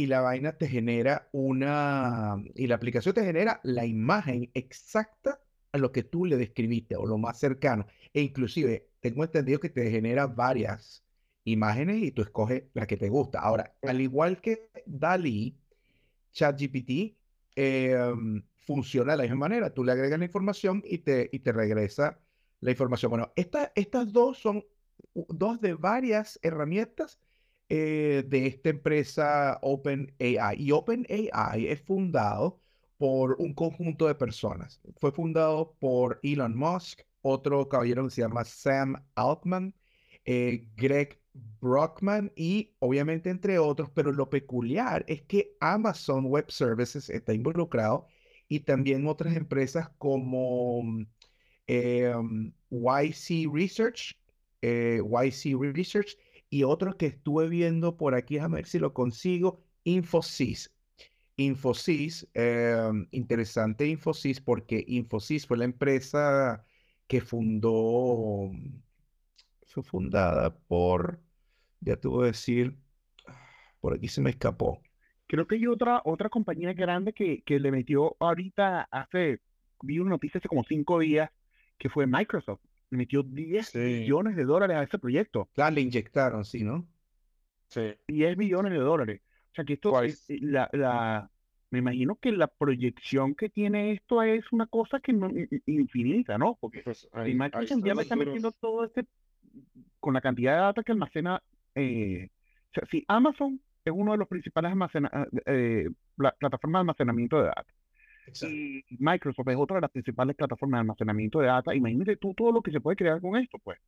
Y 0.00 0.06
la 0.06 0.20
vaina 0.22 0.56
te 0.56 0.66
genera 0.68 1.28
una, 1.32 2.36
y 2.54 2.66
la 2.66 2.76
aplicación 2.76 3.14
te 3.14 3.24
genera 3.24 3.60
la 3.64 3.84
imagen 3.86 4.50
exacta 4.54 5.40
a 5.72 5.78
lo 5.78 5.92
que 5.92 6.02
tú 6.04 6.24
le 6.26 6.36
describiste 6.36 6.96
o 6.96 7.06
lo 7.06 7.18
más 7.18 7.38
cercano. 7.38 7.86
E 8.14 8.20
inclusive, 8.22 8.90
tengo 9.00 9.24
entendido 9.24 9.60
que 9.60 9.68
te 9.70 9.90
genera 9.90 10.26
varias 10.26 11.04
imágenes 11.44 12.02
y 12.02 12.12
tú 12.12 12.22
escoges 12.22 12.64
la 12.74 12.86
que 12.86 12.96
te 12.96 13.08
gusta. 13.10 13.40
Ahora, 13.40 13.76
al 13.82 14.00
igual 14.00 14.40
que 14.40 14.70
DALI, 14.86 15.58
ChatGPT 16.32 17.16
em, 17.56 18.42
funciona 18.66 19.12
de 19.12 19.18
la 19.18 19.22
misma 19.24 19.36
manera. 19.48 19.72
Tú 19.74 19.84
le 19.84 19.92
agregas 19.92 20.18
la 20.18 20.24
información 20.24 20.82
y 20.84 20.98
te, 20.98 21.28
y 21.32 21.40
te 21.40 21.52
regresa 21.52 22.20
la 22.60 22.70
información. 22.70 23.10
Bueno, 23.10 23.32
esta- 23.36 23.72
estas 23.74 24.12
dos 24.12 24.38
son 24.38 24.64
dos 25.28 25.60
de 25.60 25.74
varias 25.74 26.38
herramientas 26.42 27.18
eh, 27.72 28.24
de 28.26 28.46
esta 28.48 28.70
empresa 28.70 29.58
OpenAI. 29.62 30.56
Y 30.58 30.72
OpenAI 30.72 31.68
es 31.68 31.80
fundado 31.82 32.60
por 32.98 33.36
un 33.38 33.54
conjunto 33.54 34.08
de 34.08 34.16
personas. 34.16 34.80
Fue 34.98 35.12
fundado 35.12 35.76
por 35.78 36.18
Elon 36.24 36.56
Musk, 36.56 37.02
otro 37.22 37.68
caballero 37.68 38.04
que 38.04 38.10
se 38.10 38.22
llama 38.22 38.44
Sam 38.44 38.96
Altman, 39.14 39.72
eh, 40.24 40.66
Greg 40.76 41.20
Brockman 41.60 42.32
y 42.34 42.74
obviamente 42.80 43.30
entre 43.30 43.58
otros, 43.60 43.88
pero 43.94 44.10
lo 44.10 44.28
peculiar 44.30 45.04
es 45.06 45.22
que 45.22 45.56
Amazon 45.60 46.26
Web 46.26 46.50
Services 46.50 47.08
está 47.08 47.32
involucrado 47.34 48.06
y 48.48 48.60
también 48.60 49.06
otras 49.06 49.36
empresas 49.36 49.90
como 49.98 50.82
mm, 50.82 51.06
eh, 51.68 52.12
um, 52.16 52.52
YC 52.70 53.48
Research, 53.52 54.18
YC 54.60 55.54
Research 55.56 56.16
y 56.50 56.64
otros 56.64 56.96
que 56.96 57.06
estuve 57.06 57.48
viendo 57.48 57.96
por 57.96 58.14
aquí, 58.14 58.34
déjame 58.34 58.56
ver 58.56 58.66
si 58.66 58.80
lo 58.80 58.92
consigo, 58.92 59.62
Infosys. 59.84 60.74
Infosys, 61.36 62.28
eh, 62.34 62.90
interesante 63.12 63.86
Infosys 63.86 64.40
porque 64.40 64.84
Infosys 64.86 65.46
fue 65.46 65.56
la 65.56 65.64
empresa 65.64 66.66
que 67.06 67.20
fundó, 67.20 68.50
fue 69.66 69.82
fundada 69.82 70.54
por, 70.68 71.20
ya 71.80 71.98
voy 72.02 72.24
a 72.24 72.26
decir, 72.26 72.76
por 73.80 73.94
aquí 73.94 74.08
se 74.08 74.20
me 74.20 74.30
escapó. 74.30 74.82
creo 75.26 75.46
que 75.46 75.54
hay 75.56 75.66
otra, 75.66 76.02
otra 76.04 76.28
compañía 76.28 76.72
grande 76.74 77.12
que, 77.12 77.42
que 77.42 77.58
le 77.60 77.70
metió 77.70 78.16
ahorita 78.20 78.88
hace, 78.90 79.40
vi 79.82 79.98
una 79.98 80.10
noticia 80.10 80.38
hace 80.38 80.48
como 80.48 80.64
cinco 80.64 80.98
días, 80.98 81.30
que 81.78 81.88
fue 81.88 82.06
Microsoft. 82.06 82.60
Metió 82.90 83.22
10 83.22 83.70
Sí, 83.70 83.78
millones 83.78 84.36
de 84.36 84.44
dólares 84.44 84.76
a 84.76 84.82
ese 84.82 84.98
proyecto. 84.98 85.48
Claro, 85.54 85.74
le 85.74 85.80
inyectaron, 85.82 86.44
sí, 86.44 86.62
¿no? 86.64 86.88
sí. 87.68 87.94
10 88.08 88.36
millones 88.36 88.72
de 88.72 88.78
dólares. 88.78 89.20
O 89.52 89.54
sea 89.54 89.64
que 89.64 89.74
esto, 89.74 89.90
¿Cuál 89.90 90.06
eh, 90.06 90.08
es? 90.10 90.30
eh, 90.30 90.38
la, 90.42 90.68
la, 90.72 91.30
me 91.70 91.78
imagino 91.78 92.16
que 92.16 92.32
la 92.32 92.46
proyección 92.48 93.34
que 93.34 93.48
tiene 93.48 93.92
esto 93.92 94.22
es 94.22 94.44
una 94.52 94.66
cosa 94.66 95.00
que 95.00 95.12
no, 95.12 95.28
infinita, 95.66 96.36
¿no? 96.38 96.56
Porque 96.60 96.82
Pues 96.82 97.08
ahí, 97.12 97.34
Microsoft 97.34 97.84
ya 97.84 97.94
los 97.94 98.02
está 98.02 98.16
metiendo 98.16 98.52
todo 98.52 98.84
este, 98.84 99.06
con 100.00 100.14
la 100.14 100.20
cantidad 100.20 100.54
de 100.54 100.60
data 100.60 100.82
que 100.82 100.92
almacena, 100.92 101.42
eh, 101.74 102.28
o 102.70 102.74
sea, 102.74 102.84
si 102.90 103.04
Amazon 103.08 103.60
es 103.84 103.92
uno 103.94 104.12
de 104.12 104.18
los 104.18 104.28
principales 104.28 104.70
almacena- 104.72 105.26
eh, 105.46 105.88
pla- 106.16 106.34
plataformas 106.38 106.80
de 106.80 106.82
almacenamiento 106.82 107.38
de 107.38 107.44
data 107.48 107.72
Exacto. 108.26 108.54
y 108.54 108.84
Microsoft 108.98 109.48
es 109.48 109.56
otra 109.56 109.76
de 109.76 109.80
las 109.82 109.90
principales 109.90 110.36
plataformas 110.36 110.78
de 110.78 110.80
almacenamiento 110.82 111.40
de 111.40 111.46
data, 111.46 111.74
imagínate 111.74 112.16
tú 112.16 112.34
todo 112.34 112.52
lo 112.52 112.62
que 112.62 112.70
se 112.70 112.80
puede 112.80 112.96
crear 112.96 113.20
con 113.20 113.36
esto, 113.36 113.58
pues. 113.58 113.78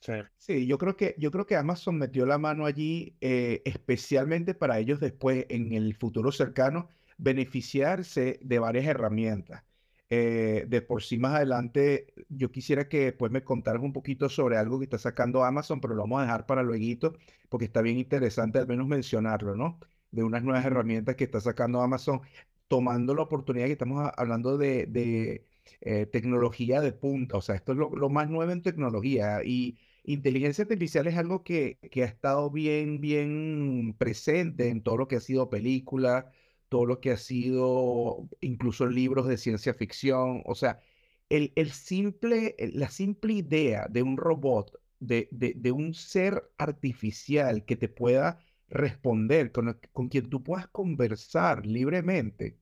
Sí. 0.00 0.12
Sí, 0.36 0.66
yo 0.66 0.78
creo 0.78 0.96
que, 0.96 1.14
yo 1.18 1.30
creo 1.30 1.46
que 1.46 1.56
Amazon 1.56 1.98
metió 1.98 2.26
la 2.26 2.38
mano 2.38 2.66
allí 2.66 3.16
eh, 3.20 3.62
especialmente 3.64 4.54
para 4.54 4.78
ellos 4.78 5.00
después, 5.00 5.46
en 5.48 5.72
el 5.72 5.96
futuro 5.96 6.30
cercano, 6.32 6.88
beneficiarse 7.18 8.38
de 8.42 8.58
varias 8.58 8.86
herramientas. 8.86 9.64
Eh, 10.08 10.66
de 10.68 10.82
por 10.82 11.02
sí 11.02 11.18
más 11.18 11.34
adelante, 11.34 12.14
yo 12.28 12.52
quisiera 12.52 12.88
que 12.88 13.06
después 13.06 13.32
me 13.32 13.42
contaras 13.42 13.82
un 13.82 13.92
poquito 13.92 14.28
sobre 14.28 14.56
algo 14.56 14.78
que 14.78 14.84
está 14.84 14.98
sacando 14.98 15.44
Amazon, 15.44 15.80
pero 15.80 15.94
lo 15.94 16.02
vamos 16.02 16.20
a 16.20 16.22
dejar 16.22 16.46
para 16.46 16.62
luego, 16.62 17.12
porque 17.48 17.64
está 17.64 17.82
bien 17.82 17.98
interesante 17.98 18.58
al 18.58 18.68
menos 18.68 18.86
mencionarlo, 18.86 19.56
¿no? 19.56 19.80
De 20.12 20.22
unas 20.22 20.44
nuevas 20.44 20.64
herramientas 20.64 21.16
que 21.16 21.24
está 21.24 21.40
sacando 21.40 21.80
Amazon, 21.82 22.20
tomando 22.68 23.14
la 23.14 23.22
oportunidad 23.22 23.66
que 23.66 23.72
estamos 23.72 24.10
hablando 24.16 24.58
de, 24.58 25.46
eh, 25.80 26.06
tecnología 26.06 26.80
de 26.80 26.92
punta, 26.92 27.36
o 27.36 27.42
sea, 27.42 27.54
esto 27.56 27.72
es 27.72 27.78
lo, 27.78 28.08
más 28.08 28.28
nuevo 28.30 28.52
en 28.52 28.62
tecnología 28.62 29.42
y 29.44 29.78
inteligencia 30.04 30.62
artificial 30.62 31.06
es 31.06 31.16
algo 31.16 31.42
que, 31.42 31.78
ha 31.96 32.04
estado 32.04 32.50
bien, 32.50 33.00
bien 33.00 33.94
presente 33.98 34.68
en 34.68 34.82
todo 34.82 34.96
lo 34.96 35.08
que 35.08 35.16
ha 35.16 35.20
sido 35.20 35.50
película, 35.50 36.30
todo 36.68 36.86
lo 36.86 37.00
que 37.00 37.12
ha 37.12 37.16
sido 37.16 38.28
incluso 38.40 38.86
libros 38.86 39.26
de 39.28 39.38
ciencia 39.38 39.74
ficción, 39.74 40.42
o 40.46 40.54
sea, 40.54 40.80
el, 41.28 41.52
simple, 41.72 42.54
la 42.58 42.88
simple 42.88 43.34
idea 43.34 43.86
de 43.90 44.02
un 44.02 44.16
robot, 44.16 44.72
de 45.00 45.72
un 45.72 45.94
ser 45.94 46.50
artificial 46.58 47.64
que 47.64 47.76
te 47.76 47.88
pueda 47.88 48.38
responder, 48.68 49.52
con, 49.52 49.78
con 49.92 50.08
quien 50.08 50.28
tú 50.28 50.42
puedas 50.42 50.68
conversar 50.68 51.66
libremente, 51.66 52.56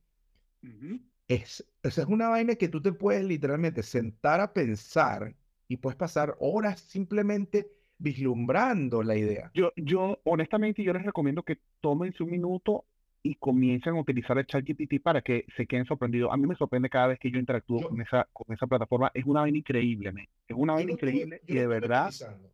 es, 1.29 1.67
esa 1.83 2.03
es 2.03 2.09
una 2.09 2.29
vaina 2.29 2.55
que 2.55 2.69
tú 2.69 2.81
te 2.81 2.93
puedes 2.93 3.25
literalmente 3.25 3.83
sentar 3.83 4.41
a 4.41 4.53
pensar 4.53 5.35
y 5.69 5.77
puedes 5.77 5.97
pasar 5.97 6.37
horas 6.39 6.81
simplemente 6.81 7.69
vislumbrando 7.99 9.03
la 9.03 9.17
idea. 9.17 9.51
Yo, 9.55 9.73
yo, 9.77 10.21
honestamente, 10.25 10.83
yo 10.83 10.93
les 10.93 11.05
recomiendo 11.05 11.43
que 11.43 11.59
tomen 11.81 12.15
un 12.21 12.31
minuto 12.31 12.85
y 13.23 13.37
comiencen 13.37 13.95
a 13.95 14.01
utilizar 14.01 14.37
el 14.37 14.47
ChatGPT 14.47 15.01
para 15.03 15.23
que 15.23 15.47
se 15.57 15.67
queden 15.67 15.87
sorprendidos. 15.87 16.31
A 16.31 16.37
mí 16.37 16.47
me 16.47 16.57
sorprende 16.57 16.91
cada 16.91 17.07
vez 17.07 17.19
que 17.19 17.31
yo 17.31 17.39
interactúo 17.39 17.81
Yo, 17.81 17.89
con 17.89 18.01
esa, 18.03 18.29
con 18.33 18.55
esa 18.55 18.67
plataforma. 18.67 19.11
Es 19.15 19.25
una 19.25 19.41
vaina 19.41 19.57
increíble, 19.57 20.13
men. 20.13 20.29
Es 20.47 20.55
una 20.55 20.75
vaina 20.75 20.93
increíble 20.93 21.41
y 21.47 21.55
de 21.55 21.67
verdad, 21.67 22.09
utilizando. 22.09 22.51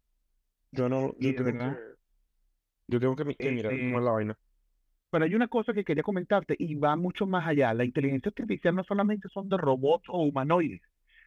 Yo 0.70 0.88
no, 0.88 1.14
y 1.18 1.34
yo 1.34 1.42
de 1.42 1.52
verdad, 1.52 1.78
yo 2.90 3.00
tengo 3.00 3.16
que, 3.16 3.34
que 3.34 3.50
mirar 3.52 3.72
cómo 3.72 3.82
es 3.82 3.92
este, 3.94 4.00
la 4.04 4.10
vaina. 4.10 4.38
pero 5.10 5.24
hay 5.24 5.34
una 5.34 5.48
cosa 5.48 5.72
que 5.72 5.84
quería 5.84 6.02
comentarte 6.02 6.54
y 6.58 6.74
va 6.74 6.96
mucho 6.96 7.26
más 7.26 7.46
allá. 7.46 7.74
La 7.74 7.84
inteligencia 7.84 8.28
artificial 8.30 8.74
no 8.74 8.84
solamente 8.84 9.28
son 9.28 9.48
de 9.48 9.56
robots 9.56 10.08
o 10.08 10.22
humanoides. 10.22 10.82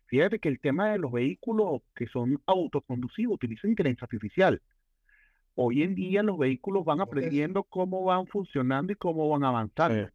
Fíjate 0.08 0.40
que 0.40 0.50
el 0.50 0.60
tema 0.60 0.92
de 0.92 1.00
los 1.00 1.12
vehículos 1.12 1.82
que 1.96 2.08
son 2.08 2.42
autoconducivos 2.46 3.36
utilizan 3.36 3.72
inteligencia 3.72 4.06
artificial. 4.06 4.62
Hoy 5.56 5.84
en 5.84 5.96
día 5.96 6.24
los 6.24 6.38
vehículos 6.38 6.84
van 6.86 7.02
aprendiendo 7.02 7.64
cómo 7.64 8.04
van 8.04 8.28
funcionando 8.28 8.92
y 8.94 8.96
cómo 8.96 9.30
van 9.30 9.44
avanzando. 9.44 10.08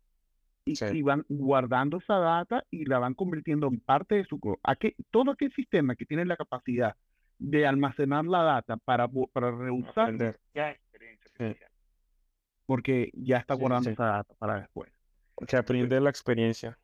Sí, 0.65 0.73
y, 0.73 0.77
sí. 0.77 0.85
y 0.93 1.03
van 1.03 1.25
guardando 1.29 1.99
esa 1.99 2.19
data 2.19 2.65
y 2.71 2.85
la 2.85 2.99
van 2.99 3.15
convirtiendo 3.15 3.69
en 3.69 3.81
parte 3.81 4.17
de 4.17 4.25
su... 4.25 4.39
aquel- 4.63 4.95
todo 5.11 5.31
aquel 5.31 5.53
sistema 5.53 5.95
que 5.97 6.05
tiene 6.07 6.25
la 6.25 6.37
capacidad 6.37 6.95
de 7.39 7.67
almacenar 7.67 8.25
la 8.27 8.43
data 8.43 8.77
para, 8.77 9.09
para 9.33 9.49
es 9.51 10.77
inteligencia 10.99 11.31
Sí, 11.37 11.45
artificial, 11.45 11.71
porque 12.67 13.11
ya 13.15 13.39
está 13.39 13.55
sí, 13.55 13.61
guardando 13.61 13.89
sí. 13.89 13.93
esa 13.93 14.07
data 14.07 14.35
para 14.39 14.61
después. 14.61 14.91
Que 15.47 15.57
aprende 15.57 16.01
la 16.01 16.11
experiencia. 16.11 16.77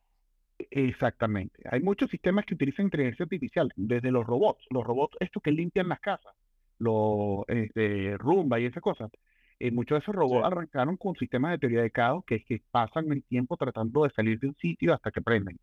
Exactamente. 0.57 1.61
Hay 1.69 1.81
muchos 1.81 2.09
sistemas 2.09 2.45
que 2.45 2.53
utilizan 2.53 2.85
inteligencia 2.85 3.23
artificial, 3.23 3.71
desde 3.75 4.11
los 4.11 4.25
robots, 4.25 4.65
los 4.69 4.83
robots 4.83 5.17
estos 5.19 5.43
que 5.43 5.51
limpian 5.51 5.89
las 5.89 5.99
casas, 5.99 6.33
los 6.79 7.43
este, 7.47 8.17
Rumba 8.17 8.59
y 8.59 8.65
esas 8.65 8.81
cosas. 8.81 9.11
Eh, 9.59 9.71
muchos 9.71 9.97
de 9.97 9.99
esos 9.99 10.15
robots 10.15 10.45
arrancaron 10.45 10.97
con 10.97 11.15
sistemas 11.15 11.51
de 11.51 11.59
teoría 11.59 11.81
de 11.81 11.91
caos 11.91 12.25
que 12.25 12.35
es 12.35 12.45
que 12.45 12.61
pasan 12.71 13.11
el 13.11 13.23
tiempo 13.23 13.55
tratando 13.55 14.03
de 14.03 14.09
salir 14.09 14.39
de 14.39 14.47
un 14.47 14.55
sitio 14.55 14.93
hasta 14.93 15.11
que 15.11 15.21
prenden. 15.21 15.57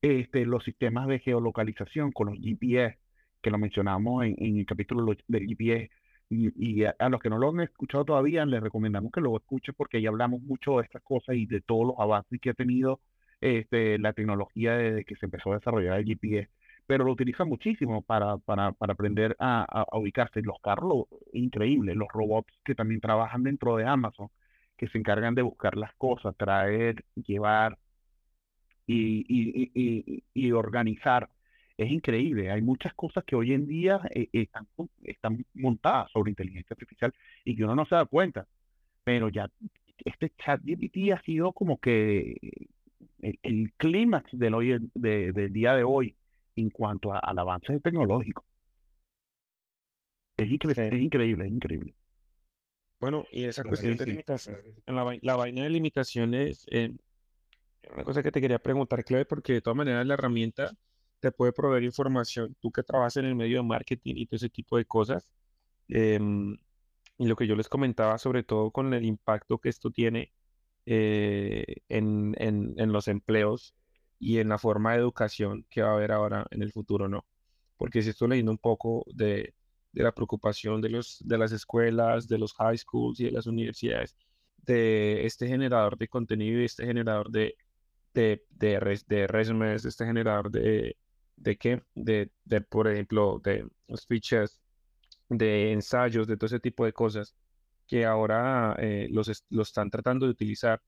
Este, 0.00 0.44
los 0.46 0.62
sistemas 0.64 1.08
de 1.08 1.18
geolocalización 1.18 2.12
con 2.12 2.28
los 2.28 2.38
GPS, 2.38 2.98
que 3.42 3.50
lo 3.50 3.58
mencionamos 3.58 4.24
en, 4.24 4.58
el 4.58 4.66
capítulo 4.66 5.14
del 5.26 5.46
GPS, 5.46 5.90
y, 6.30 6.84
a, 6.84 7.08
los 7.08 7.20
que 7.20 7.30
no 7.30 7.38
lo 7.38 7.50
han 7.50 7.60
escuchado 7.60 8.04
todavía, 8.04 8.44
les 8.44 8.62
recomendamos 8.62 9.12
que 9.12 9.20
lo 9.20 9.36
escuchen 9.36 9.74
porque 9.76 9.96
ahí 9.98 10.06
hablamos 10.06 10.42
mucho 10.42 10.78
de 10.78 10.84
estas 10.84 11.02
cosas 11.02 11.36
y 11.36 11.46
de 11.46 11.60
todos 11.60 11.86
los 11.86 11.96
avances 11.98 12.40
que 12.40 12.50
ha 12.50 12.54
tenido 12.54 13.00
este, 13.40 13.98
la 13.98 14.12
tecnología 14.12 14.76
desde 14.76 15.04
que 15.04 15.16
se 15.16 15.26
empezó 15.26 15.52
a 15.52 15.56
desarrollar 15.56 15.98
el 15.98 16.04
GPS, 16.06 16.50
pero 16.86 17.04
lo 17.04 17.12
utilizan 17.12 17.48
muchísimo 17.48 18.02
para, 18.02 18.38
para, 18.38 18.72
para 18.72 18.92
aprender 18.94 19.36
a, 19.38 19.86
ubicarse. 19.92 20.42
Los 20.42 20.60
carros, 20.60 21.06
increíble, 21.32 21.94
los 21.94 22.08
robots 22.12 22.52
que 22.64 22.74
también 22.74 23.00
trabajan 23.00 23.42
dentro 23.42 23.76
de 23.76 23.86
Amazon, 23.86 24.28
que 24.76 24.88
se 24.88 24.98
encargan 24.98 25.34
de 25.34 25.42
buscar 25.42 25.76
las 25.76 25.94
cosas, 25.96 26.36
traer, 26.36 27.04
llevar 27.16 27.78
y, 28.86 29.24
y, 29.28 30.24
y, 30.34 30.52
organizar. 30.52 31.28
Es 31.78 31.92
increíble, 31.92 32.50
hay 32.50 32.60
muchas 32.60 32.92
cosas 32.94 33.22
que 33.24 33.36
hoy 33.36 33.52
en 33.52 33.64
día 33.68 34.00
eh, 34.12 34.28
están, 34.32 34.66
están 35.04 35.46
montadas 35.54 36.10
sobre 36.10 36.30
inteligencia 36.30 36.74
artificial 36.74 37.14
y 37.44 37.54
que 37.54 37.62
uno 37.62 37.76
no 37.76 37.86
se 37.86 37.94
da 37.94 38.04
cuenta, 38.04 38.48
pero 39.04 39.28
ya 39.28 39.48
este 40.04 40.32
chat 40.38 40.60
GPT 40.64 41.12
ha 41.12 41.22
sido 41.22 41.52
como 41.52 41.78
que 41.78 42.36
el, 43.20 43.72
clímax 43.76 44.36
del, 44.36 44.54
hoy, 44.54 44.90
de, 44.94 45.32
del 45.32 45.52
día 45.52 45.74
de 45.74 45.84
hoy 45.84 46.16
en 46.56 46.70
cuanto 46.70 47.12
al 47.12 47.38
avance 47.38 47.78
tecnológico. 47.78 48.44
Es, 50.36 50.50
increíble, 50.50 50.88
es 50.88 51.00
increíble, 51.00 51.46
es 51.46 51.52
increíble. 51.52 51.94
Bueno, 52.98 53.24
y 53.30 53.44
esa 53.44 53.62
cuestión 53.62 53.96
de 53.96 54.06
limitaciones, 54.06 54.64
la, 54.84 55.16
la, 55.22 55.36
vaina 55.36 55.62
de 55.62 55.70
limitaciones, 55.70 56.66
eh, 56.72 56.92
una 57.92 58.02
cosa 58.02 58.24
que 58.24 58.32
te 58.32 58.40
quería 58.40 58.58
preguntar, 58.58 59.04
Clave, 59.04 59.26
porque 59.26 59.52
de 59.52 59.60
todas 59.60 59.76
maneras 59.76 60.04
la 60.04 60.14
herramienta 60.14 60.72
te 61.20 61.32
puede 61.32 61.52
proveer 61.52 61.84
información. 61.84 62.56
Tú 62.60 62.70
que 62.72 62.82
trabajas 62.82 63.16
en 63.18 63.26
el 63.26 63.34
medio 63.34 63.58
de 63.58 63.64
marketing 63.64 64.14
y 64.16 64.26
todo 64.26 64.36
ese 64.36 64.50
tipo 64.50 64.76
de 64.76 64.84
cosas, 64.84 65.32
em, 65.88 66.56
y 67.18 67.26
lo 67.26 67.36
que 67.36 67.46
yo 67.46 67.56
les 67.56 67.68
comentaba, 67.68 68.18
sobre 68.18 68.42
todo 68.44 68.70
con 68.70 68.94
el 68.94 69.04
impacto 69.04 69.58
que 69.58 69.68
esto 69.70 69.90
tiene 69.90 70.32
eh, 70.86 71.64
en, 71.88 72.34
en, 72.38 72.92
los 72.92 73.08
empleos 73.08 73.74
y 74.18 74.38
en 74.38 74.48
la 74.48 74.58
forma 74.58 74.92
de 74.92 74.98
educación 75.00 75.66
que 75.70 75.82
va 75.82 75.90
a 75.90 75.94
haber 75.94 76.12
ahora 76.12 76.46
en 76.50 76.62
el 76.62 76.72
futuro, 76.72 77.08
¿no? 77.08 77.26
Porque 77.76 78.02
si 78.02 78.10
estoy 78.10 78.28
leyendo 78.30 78.52
un 78.52 78.58
poco 78.58 79.04
de, 79.14 79.54
de 79.92 80.02
la 80.02 80.12
preocupación 80.12 80.80
de, 80.80 80.90
los, 80.90 81.18
de 81.26 81.38
las 81.38 81.52
escuelas, 81.52 82.28
de 82.28 82.38
los 82.38 82.54
high 82.54 82.78
schools 82.78 83.20
y 83.20 83.24
de 83.26 83.32
las 83.32 83.46
universidades, 83.46 84.16
de 84.58 85.26
este 85.26 85.48
generador 85.48 85.98
de 85.98 86.08
contenido 86.08 86.60
y 86.60 86.64
este 86.64 86.86
generador 86.86 87.30
de, 87.30 87.56
de, 88.14 88.44
de, 88.50 89.00
de 89.08 89.26
resúmenes, 89.26 89.84
este 89.84 90.04
generador 90.06 90.50
de, 90.50 90.96
de 91.40 91.56
qué, 91.56 91.82
de, 91.94 92.30
de, 92.44 92.60
por 92.60 92.88
ejemplo, 92.88 93.40
de 93.42 93.68
speeches, 93.96 94.60
de 95.28 95.72
ensayos, 95.72 96.26
de 96.26 96.36
todo 96.36 96.46
ese 96.46 96.60
tipo 96.60 96.84
de 96.84 96.92
cosas 96.92 97.34
que 97.86 98.04
ahora 98.04 98.76
eh, 98.78 99.08
los, 99.10 99.44
los 99.50 99.68
están 99.68 99.90
tratando 99.90 100.26
de 100.26 100.32
utilizar. 100.32 100.82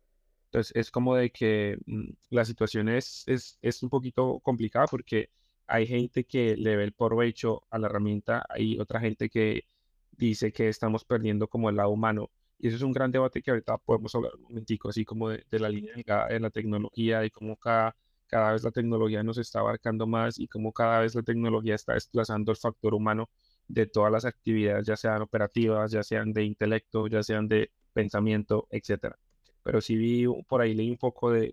Entonces 0.46 0.72
es 0.76 0.90
como 0.90 1.16
de 1.16 1.30
que 1.30 1.78
mm, 1.86 2.10
la 2.30 2.44
situación 2.44 2.88
es, 2.88 3.24
es, 3.26 3.58
es, 3.62 3.82
un 3.82 3.90
poquito 3.90 4.40
complicada 4.40 4.86
porque 4.86 5.30
hay 5.66 5.86
gente 5.86 6.24
que 6.24 6.56
le 6.56 6.76
ve 6.76 6.84
el 6.84 6.92
provecho 6.92 7.62
a 7.70 7.78
la 7.78 7.86
herramienta, 7.88 8.44
hay 8.48 8.78
otra 8.78 9.00
gente 9.00 9.28
que 9.30 9.64
dice 10.12 10.52
que 10.52 10.68
estamos 10.68 11.04
perdiendo 11.04 11.48
como 11.48 11.70
el 11.70 11.76
lado 11.76 11.90
humano. 11.90 12.30
Y 12.58 12.68
eso 12.68 12.76
es 12.76 12.82
un 12.82 12.92
gran 12.92 13.10
debate 13.10 13.42
que 13.42 13.50
ahorita 13.50 13.78
podemos 13.78 14.14
hablar 14.14 14.34
un 14.36 14.42
momentico, 14.42 14.90
así 14.90 15.04
como 15.04 15.30
de, 15.30 15.44
la 15.52 15.68
línea 15.70 15.94
de 15.94 16.40
la 16.40 16.50
tecnología 16.50 17.24
y 17.24 17.30
cómo 17.30 17.56
cada, 17.56 17.96
cada 18.30 18.52
vez 18.52 18.62
la 18.64 18.70
tecnología 18.70 19.22
nos 19.22 19.38
está 19.38 19.60
abarcando 19.60 20.06
más 20.06 20.38
y 20.38 20.48
cómo 20.48 20.72
cada 20.72 21.00
vez 21.00 21.14
la 21.14 21.22
tecnología 21.22 21.74
está 21.74 21.94
desplazando 21.94 22.52
el 22.52 22.58
factor 22.58 22.94
humano 22.94 23.28
de 23.68 23.86
todas 23.86 24.12
las 24.12 24.24
actividades, 24.24 24.86
ya 24.86 24.96
sean 24.96 25.22
operativas, 25.22 25.90
ya 25.92 26.02
sean 26.02 26.32
de 26.32 26.44
intelecto, 26.44 27.06
ya 27.08 27.22
sean 27.22 27.48
de 27.48 27.72
pensamiento, 27.92 28.66
etcétera. 28.70 29.18
Pero 29.62 29.80
sí 29.80 29.96
vi 29.96 30.26
por 30.48 30.60
ahí 30.60 30.74
leí 30.74 30.90
un 30.90 30.96
poco 30.98 31.30
de, 31.32 31.52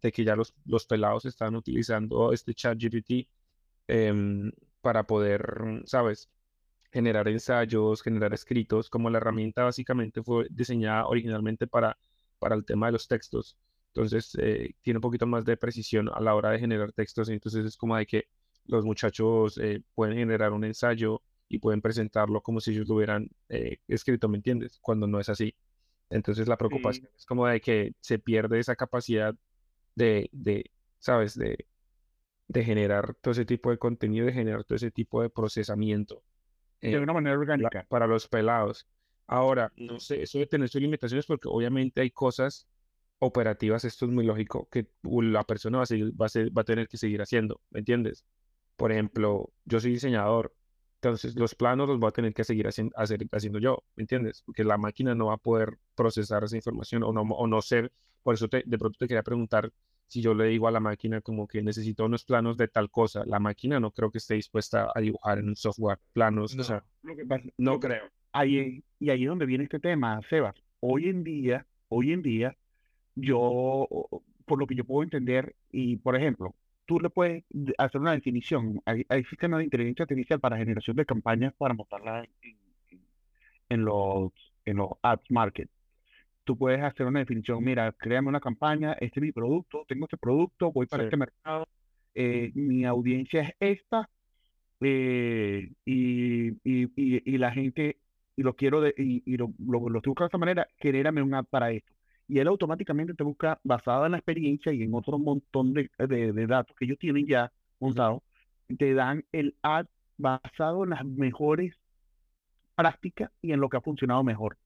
de, 0.00 0.12
que 0.12 0.24
ya 0.24 0.36
los, 0.36 0.54
los 0.64 0.86
pelados 0.86 1.24
están 1.24 1.54
utilizando 1.56 2.32
este 2.32 2.54
chat 2.54 2.78
GPT 2.78 3.28
em, 3.88 4.52
para 4.80 5.04
poder, 5.06 5.82
¿sabes? 5.86 6.30
Generar 6.92 7.28
ensayos, 7.28 8.02
generar 8.02 8.34
escritos, 8.34 8.90
como 8.90 9.10
la 9.10 9.18
herramienta 9.18 9.64
básicamente 9.64 10.22
fue 10.22 10.46
diseñada 10.50 11.06
originalmente 11.06 11.66
para, 11.66 11.98
para 12.38 12.54
el 12.56 12.64
tema 12.64 12.86
de 12.86 12.92
los 12.92 13.08
textos. 13.08 13.56
Entonces, 13.94 14.36
eh, 14.40 14.74
tiene 14.82 14.98
un 14.98 15.02
poquito 15.02 15.26
más 15.26 15.44
de 15.44 15.56
precisión 15.56 16.08
a 16.12 16.20
la 16.20 16.34
hora 16.34 16.50
de 16.50 16.58
generar 16.58 16.92
textos. 16.92 17.28
Entonces, 17.28 17.66
es 17.66 17.76
como 17.76 17.96
de 17.96 18.06
que 18.06 18.24
los 18.66 18.84
muchachos 18.84 19.58
eh, 19.58 19.82
pueden 19.94 20.16
generar 20.16 20.52
un 20.52 20.64
ensayo 20.64 21.22
y 21.48 21.58
pueden 21.58 21.82
presentarlo 21.82 22.40
como 22.40 22.60
si 22.60 22.70
ellos 22.72 22.88
lo 22.88 22.94
hubieran 22.96 23.28
eh, 23.48 23.78
escrito, 23.88 24.28
¿me 24.28 24.38
entiendes? 24.38 24.78
Cuando 24.80 25.06
no 25.06 25.20
es 25.20 25.28
así. 25.28 25.54
Entonces 26.08 26.46
la 26.46 26.56
preocupación 26.56 27.08
es 27.16 27.26
como 27.26 27.46
de 27.46 27.60
que 27.60 27.94
se 28.00 28.18
pierde 28.18 28.58
esa 28.58 28.76
capacidad 28.76 29.34
de, 29.94 30.28
de 30.32 30.70
¿sabes? 30.98 31.36
De, 31.38 31.66
de 32.48 32.64
generar 32.64 33.14
todo 33.20 33.32
ese 33.32 33.44
tipo 33.44 33.70
de 33.70 33.78
contenido, 33.78 34.26
de 34.26 34.32
generar 34.32 34.64
todo 34.64 34.76
ese 34.76 34.90
tipo 34.90 35.22
de 35.22 35.30
procesamiento. 35.30 36.22
de 36.80 36.98
una 36.98 37.12
manera 37.12 37.36
orgánica. 37.36 37.86
Para 37.88 38.06
los 38.06 38.28
pelados. 38.28 38.86
Ahora, 39.26 39.72
no 39.76 39.98
sé, 40.00 40.22
eso 40.22 40.38
de 40.38 40.46
tener 40.46 40.68
sus 40.68 40.82
limitaciones 40.82 41.26
porque 41.26 41.48
obviamente 41.48 42.00
hay 42.02 42.10
cosas 42.10 42.66
operativas, 43.24 43.84
esto 43.84 44.06
es 44.06 44.10
muy 44.10 44.26
lógico, 44.26 44.68
que 44.68 44.88
la 45.04 45.44
persona 45.44 45.78
va 45.78 45.84
a, 45.84 45.86
seguir, 45.86 46.12
va, 46.20 46.26
a 46.26 46.50
va 46.50 46.62
a 46.62 46.64
tener 46.64 46.88
que 46.88 46.96
seguir 46.96 47.22
haciendo, 47.22 47.60
¿me 47.70 47.78
entiendes? 47.78 48.24
Por 48.74 48.90
ejemplo, 48.90 49.52
yo 49.64 49.78
soy 49.78 49.92
diseñador, 49.92 50.52
entonces, 50.96 51.36
los 51.36 51.54
planos 51.54 51.88
los 51.88 52.00
voy 52.00 52.08
a 52.08 52.12
tener 52.12 52.34
que 52.34 52.42
seguir 52.42 52.66
haciendo, 52.66 52.94
haciendo 52.96 53.60
yo, 53.60 53.84
¿me 53.94 54.02
entiendes? 54.02 54.42
Porque 54.44 54.64
la 54.64 54.76
máquina 54.76 55.14
no 55.14 55.26
va 55.26 55.34
a 55.34 55.36
poder 55.36 55.78
procesar 55.94 56.42
esa 56.42 56.56
información 56.56 57.04
o 57.04 57.12
no, 57.12 57.22
o 57.22 57.46
no 57.46 57.62
ser, 57.62 57.92
por 58.24 58.34
eso 58.34 58.48
te, 58.48 58.64
de 58.66 58.78
pronto 58.78 58.98
te 58.98 59.06
quería 59.06 59.22
preguntar 59.22 59.72
si 60.08 60.20
yo 60.20 60.34
le 60.34 60.46
digo 60.46 60.66
a 60.66 60.72
la 60.72 60.80
máquina 60.80 61.20
como 61.20 61.46
que 61.46 61.62
necesito 61.62 62.04
unos 62.04 62.24
planos 62.24 62.56
de 62.56 62.66
tal 62.66 62.90
cosa, 62.90 63.24
la 63.24 63.38
máquina 63.38 63.78
no 63.78 63.92
creo 63.92 64.10
que 64.10 64.18
esté 64.18 64.34
dispuesta 64.34 64.90
a 64.92 65.00
dibujar 65.00 65.38
en 65.38 65.48
un 65.48 65.56
software 65.56 65.98
planos, 66.12 66.56
no, 66.56 66.62
o 66.62 66.64
sea, 66.64 66.84
no 67.56 67.78
creo. 67.78 68.10
Ahí, 68.32 68.82
y 68.98 69.10
ahí 69.10 69.22
es 69.22 69.28
donde 69.28 69.46
viene 69.46 69.64
este 69.64 69.78
tema, 69.78 70.20
Sebas. 70.28 70.56
Hoy 70.80 71.08
en 71.08 71.22
día, 71.22 71.66
hoy 71.88 72.12
en 72.12 72.22
día, 72.22 72.56
yo, 73.14 73.88
por 74.44 74.58
lo 74.58 74.66
que 74.66 74.74
yo 74.74 74.84
puedo 74.84 75.02
entender, 75.02 75.54
y 75.70 75.96
por 75.96 76.16
ejemplo, 76.16 76.54
tú 76.86 77.00
le 77.00 77.10
puedes 77.10 77.44
hacer 77.78 78.00
una 78.00 78.12
definición. 78.12 78.80
Hay, 78.84 79.24
sistemas 79.24 79.58
de 79.58 79.64
inteligencia 79.64 80.04
artificial 80.04 80.40
para 80.40 80.56
generación 80.56 80.96
de 80.96 81.06
campañas 81.06 81.54
para 81.56 81.74
mostrarla 81.74 82.26
en, 83.68 83.84
los, 83.84 84.32
en 84.64 84.76
los 84.76 84.90
ads 85.02 85.30
market. 85.30 85.70
Tú 86.44 86.56
puedes 86.56 86.82
hacer 86.82 87.06
una 87.06 87.20
definición, 87.20 87.62
mira, 87.62 87.92
créame 87.92 88.28
una 88.28 88.40
campaña, 88.40 88.94
este 88.94 89.20
es 89.20 89.22
mi 89.22 89.32
producto, 89.32 89.84
tengo 89.86 90.06
este 90.06 90.16
producto, 90.16 90.72
voy 90.72 90.86
para 90.86 91.04
este 91.04 91.16
mercado, 91.16 91.68
eh, 92.14 92.50
mi 92.54 92.84
audiencia 92.84 93.42
es 93.42 93.78
esta, 93.78 94.10
eh, 94.80 95.70
y, 95.84 96.48
y, 96.48 96.90
y, 96.96 97.38
la 97.38 97.52
gente, 97.52 97.98
y 98.34 98.42
lo 98.42 98.56
quiero, 98.56 98.80
de, 98.80 98.92
y, 98.96 99.36
lo, 99.36 99.52
lo, 99.64 99.88
lo 99.88 100.00
buscando 100.00 100.24
de 100.24 100.26
esta 100.26 100.38
manera, 100.38 100.68
genérame 100.78 101.22
un 101.22 101.34
ad 101.34 101.44
para 101.44 101.70
esto 101.70 101.92
y 102.32 102.38
él 102.38 102.48
automáticamente 102.48 103.12
te 103.12 103.24
busca, 103.24 103.60
basada 103.62 104.06
en 104.06 104.12
la 104.12 104.16
experiencia 104.18 104.72
y 104.72 104.82
en 104.82 104.94
otro 104.94 105.18
montón 105.18 105.74
de, 105.74 105.90
de, 105.98 106.46
datos 106.46 106.74
que 106.78 106.86
ellos 106.86 106.96
tienen 106.98 107.26
ya 107.26 107.52
montados, 107.78 108.22
te 108.78 108.94
dan 108.94 109.22
el 109.32 109.54
ad 109.60 109.84
basado 110.16 110.84
en 110.84 110.90
las 110.90 111.04
mejores 111.04 111.74
prácticas 112.74 113.30
y 113.42 113.52
en 113.52 113.60
lo 113.60 113.68
que 113.68 113.76
ha 113.76 113.82
funcionado 113.82 114.24
mejor. 114.24 114.56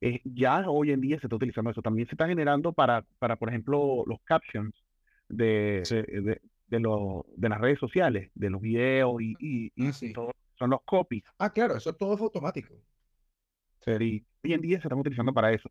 Eh, 0.00 0.20
ya 0.24 0.68
hoy 0.68 0.90
en 0.90 1.00
día 1.00 1.20
se 1.20 1.28
está 1.28 1.36
utilizando 1.36 1.70
eso. 1.70 1.80
También 1.80 2.08
se 2.08 2.16
está 2.16 2.26
generando 2.26 2.72
para, 2.72 3.02
para 3.20 3.36
por 3.36 3.50
ejemplo, 3.50 4.02
los 4.04 4.20
captions 4.22 4.74
de, 5.28 5.84
de, 5.88 6.40
de, 6.66 6.80
lo, 6.80 7.24
de 7.36 7.48
las 7.50 7.60
redes 7.60 7.78
sociales, 7.78 8.32
de 8.34 8.50
los 8.50 8.60
videos 8.60 9.22
y, 9.22 9.36
y, 9.38 9.72
ah, 9.86 9.92
son 10.58 10.70
los 10.70 10.82
copies. 10.82 11.22
Ah, 11.38 11.52
claro, 11.52 11.76
eso 11.76 11.94
todo 11.94 12.16
es 12.16 12.20
automático. 12.20 12.74
Sí, 13.84 13.92
hoy 14.42 14.52
en 14.52 14.60
día 14.60 14.78
se 14.80 14.88
están 14.88 14.98
utilizando 14.98 15.32
para 15.32 15.52
eso. 15.52 15.70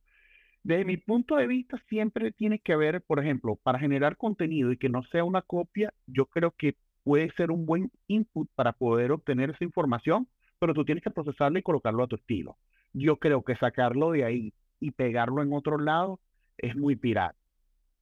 Desde 0.63 0.85
mi 0.85 0.97
punto 0.97 1.35
de 1.37 1.47
vista, 1.47 1.81
siempre 1.89 2.31
tiene 2.31 2.59
que 2.59 2.73
haber, 2.73 3.01
por 3.01 3.19
ejemplo, 3.19 3.55
para 3.55 3.79
generar 3.79 4.17
contenido 4.17 4.71
y 4.71 4.77
que 4.77 4.89
no 4.89 5.03
sea 5.03 5.23
una 5.23 5.41
copia, 5.41 5.93
yo 6.05 6.25
creo 6.25 6.51
que 6.51 6.75
puede 7.03 7.31
ser 7.31 7.49
un 7.49 7.65
buen 7.65 7.91
input 8.07 8.49
para 8.55 8.73
poder 8.73 9.11
obtener 9.11 9.51
esa 9.51 9.63
información, 9.63 10.27
pero 10.59 10.73
tú 10.73 10.83
tienes 10.83 11.03
que 11.03 11.11
procesarlo 11.11 11.57
y 11.57 11.63
colocarlo 11.63 12.03
a 12.03 12.07
tu 12.07 12.17
estilo. 12.17 12.57
Yo 12.93 13.17
creo 13.17 13.43
que 13.43 13.55
sacarlo 13.55 14.11
de 14.11 14.25
ahí 14.25 14.53
y 14.79 14.91
pegarlo 14.91 15.41
en 15.41 15.53
otro 15.53 15.77
lado 15.79 16.19
es 16.57 16.75
muy 16.75 16.95
pirata. 16.95 17.35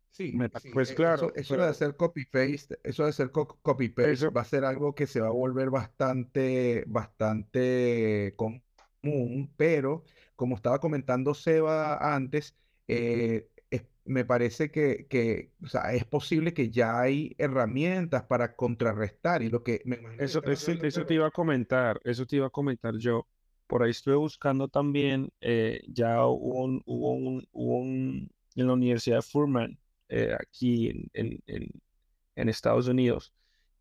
Sí, 0.10 0.32
Me- 0.34 0.50
sí, 0.60 0.72
pues 0.74 0.91
e- 0.91 0.96
claro, 0.96 1.28
eso, 1.28 1.36
eso 1.36 1.54
pero- 1.54 1.63
de 1.65 1.70
hacer 1.70 1.96
copy-paste, 1.96 2.80
eso 2.84 3.04
de 3.04 3.10
hacer 3.10 3.30
co- 3.30 3.60
copy-paste 3.62 4.12
Eso- 4.12 4.32
va 4.32 4.41
a 4.41 4.46
ser 4.46 4.65
algo 4.65 4.96
que 4.96 5.06
se 5.06 5.22
va 5.22 5.28
a 5.28 5.32
volver 5.32 5.70
bastante, 5.70 6.84
bastante 6.88 8.34
común, 8.36 9.54
pero 9.56 10.04
como 10.38 10.56
estaba 10.58 10.80
comentando 10.80 11.36
Seba 11.36 12.15
antes, 12.15 12.56
eh, 12.88 13.50
es- 13.71 13.86
me 14.06 14.26
parece 14.26 14.71
que, 14.71 15.08
que, 15.10 15.54
o 15.63 15.67
sea, 15.67 15.93
es 15.93 16.06
posible 16.06 16.54
que 16.56 16.71
ya 16.71 17.02
hay 17.02 17.36
herramientas 17.39 18.23
para 18.26 18.56
contrarrestar 18.56 19.43
y 19.43 19.50
lo 19.50 19.63
que 19.63 19.82
me 19.86 19.97
imagino 19.97 20.17
que 20.19 20.26
Eso, 20.26 20.43
eso, 20.45 20.71
eso 20.82 21.06
te 21.06 21.15
iba 21.15 21.28
a 21.28 21.32
comentar, 21.32 22.00
eso 22.06 22.26
te 22.28 22.38
iba 22.38 22.47
a 22.47 22.52
comentar 22.52 22.97
yo. 22.97 23.28
Por 23.67 23.84
ahí 23.84 23.91
estuve 23.91 24.15
buscando 24.15 24.67
también, 24.69 25.32
eh, 25.41 25.82
ya 25.89 26.26
hubo 26.28 26.63
un, 26.65 26.82
hubo 26.86 27.12
un, 27.13 27.47
hubo 27.52 27.78
un- 27.80 28.32
en 28.56 28.67
la 28.67 28.73
Universidad 28.73 29.17
de 29.17 29.21
Furman, 29.23 29.80
eh, 30.10 30.36
aquí 30.39 30.89
en, 30.89 31.10
en, 31.13 31.43
en, 31.47 31.69
en 32.36 32.50
Estados 32.50 32.88
Unidos, 32.88 33.34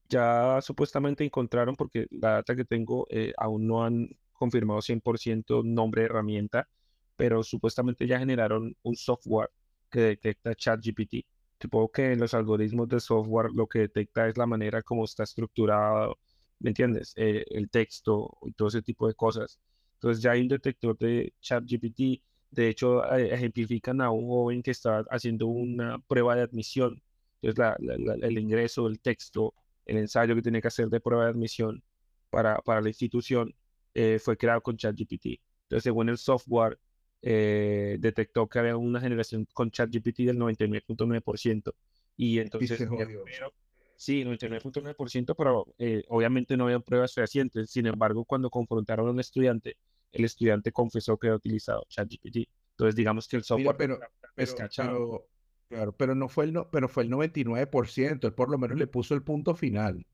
ya 0.09 0.61
supuestamente 0.63 1.25
encontraron, 1.25 1.77
porque 1.77 2.07
la 2.11 2.33
data 2.35 2.57
que 2.57 2.65
tengo 2.65 3.07
eh, 3.11 3.33
aún 3.39 3.67
no 3.67 3.85
han 3.85 4.09
confirmado 4.37 4.83
100% 4.83 5.63
nombre 5.65 6.03
de 6.03 6.07
herramienta, 6.07 6.69
pero 7.17 7.43
supuestamente 7.43 8.07
ya 8.07 8.19
generaron 8.19 8.77
un 8.83 8.97
software 8.97 9.51
que 9.91 10.01
detecta 10.01 10.55
ChatGPT. 10.55 11.25
Supongo 11.61 11.91
que 11.91 12.17
los 12.17 12.35
algoritmos 12.35 12.89
de 12.89 13.01
software 13.01 13.51
lo 13.53 13.67
que 13.67 13.81
detecta 13.81 14.29
es 14.29 14.37
la 14.37 14.47
manera 14.47 14.83
como 14.83 15.05
está 15.05 15.23
estructurado, 15.25 16.19
¿me 16.59 16.71
entiendes? 16.71 17.13
Eh, 17.17 17.45
el 17.51 17.71
texto 17.71 18.37
y 18.47 18.53
todo 18.53 18.69
ese 18.69 18.83
tipo 18.83 19.09
de 19.09 19.15
cosas. 19.15 19.59
Entonces 19.95 20.23
ya 20.23 20.33
hay 20.33 20.43
un 20.43 20.49
detector 20.49 20.97
de 20.99 21.33
ChatGPT. 21.41 22.23
De 22.51 22.69
hecho, 22.69 23.05
eh, 23.15 23.33
ejemplifican 23.35 24.01
a 24.01 24.11
un 24.11 24.27
joven 24.27 24.63
que 24.63 24.71
está 24.71 25.05
haciendo 25.11 25.47
una 25.47 25.99
prueba 26.01 26.37
de 26.37 26.43
admisión. 26.43 27.03
Entonces, 27.43 27.59
la- 27.59 27.77
la- 27.97 28.17
la- 28.17 28.27
el 28.27 28.39
ingreso, 28.39 28.87
el 28.87 29.01
texto, 29.01 29.55
el 29.87 29.99
ensayo 29.99 30.35
que 30.35 30.43
tiene 30.43 30.61
que 30.61 30.69
hacer 30.69 30.89
de 30.89 31.01
prueba 31.01 31.25
de 31.25 31.31
admisión 31.31 31.83
para, 32.31 32.57
para 32.59 32.81
la 32.81 32.89
institución 32.89 33.55
eh, 33.99 34.19
fue 34.19 34.37
creado 34.37 34.61
con 34.61 34.77
ChatGPT. 34.77 35.41
Entonces, 35.63 35.85
según 35.85 36.11
el 36.11 36.19
software, 36.19 36.79
eh, 37.23 37.97
detectó 37.99 38.47
que 38.47 38.59
había 38.59 38.77
una 38.77 39.01
generación 39.01 39.47
con 39.55 39.71
ChatGPT 39.71 40.19
del 40.27 40.39
99.9%. 40.39 41.75
Y 42.17 42.39
entonces, 42.39 42.79
pero- 42.79 43.53
sí, 43.97 44.23
99.9%, 44.23 45.35
pero 45.35 45.67
eh, 45.79 46.05
obviamente 46.09 46.57
no 46.59 46.65
había 46.65 46.81
pruebas 46.81 47.15
fehacientes. 47.15 47.71
Sin 47.71 47.87
embargo, 47.87 48.25
cuando 48.27 48.51
confrontaron 48.51 49.09
a 49.09 49.11
un 49.13 49.21
estudiante, 49.21 49.79
el 50.13 50.25
estudiante 50.27 50.73
confesó 50.73 51.17
que 51.17 51.29
había 51.29 51.37
utilizado 51.37 51.87
ChatGPT. 51.89 52.49
Entonces, 52.73 52.95
digamos 52.97 53.27
que 53.27 53.37
el 53.37 53.41
Mira, 53.41 53.47
software 53.47 53.77
pero, 53.77 53.95
está 54.37 54.69
pero, 54.69 54.69
pero- 54.77 55.29
claro, 55.69 55.93
pero 55.97 56.15
no 56.15 56.29
fue 56.29 56.45
el 56.45 56.53
no, 56.53 56.71
pero 56.71 56.89
fue 56.89 57.05
el 57.05 57.11
99%, 57.11 58.27
él 58.27 58.35
por 58.35 58.51
lo 58.51 58.59
menos 58.59 58.77
le 58.79 58.87
puso 58.87 59.15
el 59.15 59.23
punto 59.23 59.55
final. 59.55 60.07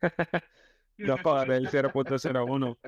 No 0.98 1.16
pagaré 1.18 1.56
el 1.56 1.68
0.01. 1.68 2.78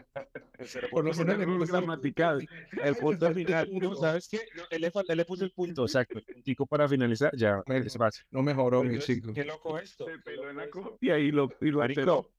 El 0.59 0.91
Por 0.91 1.05
lo 1.05 1.13
0.01 1.13 1.37
menos 1.39 1.61
le 1.61 1.67
gramatical. 1.67 2.39
punto 2.39 2.49
final. 2.49 2.87
El 2.89 2.97
punto 2.97 3.35
final. 3.35 3.69
No, 3.73 3.95
¿sabes 3.95 4.29
qué? 4.29 4.41
No, 4.57 4.65
él, 4.71 4.81
le, 4.81 4.93
él 5.09 5.17
le 5.17 5.25
puso 5.25 5.45
el 5.45 5.53
punto, 5.53 5.83
exacto. 5.83 6.19
El 6.19 6.25
puntico 6.25 6.67
para 6.67 6.89
finalizar, 6.89 7.31
ya, 7.37 7.63
es 7.67 7.97
fácil. 7.97 8.25
No 8.31 8.43
mejoró, 8.43 8.83
mi 8.83 8.99
chico. 8.99 9.33
Qué 9.33 9.45
loco 9.45 9.79
esto. 9.79 10.07
Se 10.07 10.19
peló 10.19 10.51
en 10.51 10.57
la 10.57 10.71
copia 10.71 11.19
y 11.19 11.31
lo, 11.31 11.49
y 11.61 11.71
lo 11.71 11.79
Marico. 11.79 12.31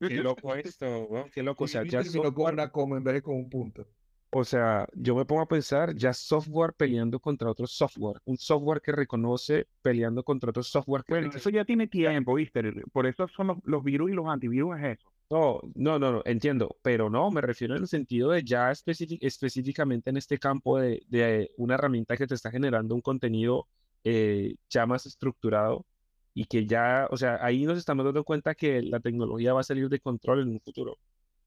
Qué 0.00 0.14
loco 0.16 0.54
esto, 0.54 1.28
qué 1.34 1.42
loco. 1.42 1.64
O 1.64 1.68
sea, 1.68 1.82
ya 1.84 1.98
con 1.98 2.06
software, 2.12 2.54
una 2.54 2.70
coma 2.70 2.98
en 2.98 3.04
vez 3.04 3.14
de 3.14 3.22
con 3.22 3.34
un 3.34 3.50
punto. 3.50 3.86
O 4.30 4.44
sea, 4.44 4.86
yo 4.94 5.16
me 5.16 5.24
pongo 5.24 5.42
a 5.42 5.48
pensar, 5.48 5.94
ya 5.94 6.12
software 6.12 6.74
peleando 6.74 7.18
contra 7.18 7.50
otro 7.50 7.66
software. 7.66 8.20
Un 8.24 8.36
software 8.36 8.80
que 8.82 8.92
reconoce 8.92 9.66
peleando 9.80 10.22
contra 10.22 10.50
otro 10.50 10.62
software 10.62 11.02
que 11.04 11.14
Bueno, 11.14 11.30
eso 11.34 11.50
ya 11.50 11.64
tiene 11.64 11.86
tiempo, 11.86 12.34
¿viste? 12.34 12.62
Por 12.92 13.06
eso 13.06 13.26
son 13.28 13.48
los, 13.48 13.58
los 13.64 13.82
virus 13.82 14.10
y 14.10 14.14
los 14.14 14.26
antivirus 14.26 14.78
es 14.78 14.98
eso. 14.98 15.10
No, 15.30 15.60
no, 15.74 15.98
no, 15.98 16.10
no, 16.12 16.22
entiendo, 16.24 16.78
pero 16.80 17.10
no, 17.10 17.30
me 17.30 17.42
refiero 17.42 17.76
en 17.76 17.82
el 17.82 17.88
sentido 17.88 18.30
de 18.30 18.42
ya 18.42 18.70
específicamente 18.72 20.08
en 20.08 20.16
este 20.16 20.38
campo 20.38 20.78
de, 20.78 21.02
de 21.08 21.50
una 21.58 21.74
herramienta 21.74 22.16
que 22.16 22.26
te 22.26 22.34
está 22.34 22.50
generando 22.50 22.94
un 22.94 23.02
contenido 23.02 23.68
eh, 24.04 24.56
ya 24.70 24.86
más 24.86 25.04
estructurado 25.04 25.84
y 26.32 26.46
que 26.46 26.66
ya, 26.66 27.08
o 27.10 27.16
sea, 27.18 27.38
ahí 27.42 27.64
nos 27.66 27.76
estamos 27.78 28.04
dando 28.06 28.24
cuenta 28.24 28.54
que 28.54 28.80
la 28.82 29.00
tecnología 29.00 29.52
va 29.52 29.60
a 29.60 29.64
salir 29.64 29.88
de 29.90 30.00
control 30.00 30.42
en 30.42 30.48
un 30.50 30.60
futuro, 30.60 30.98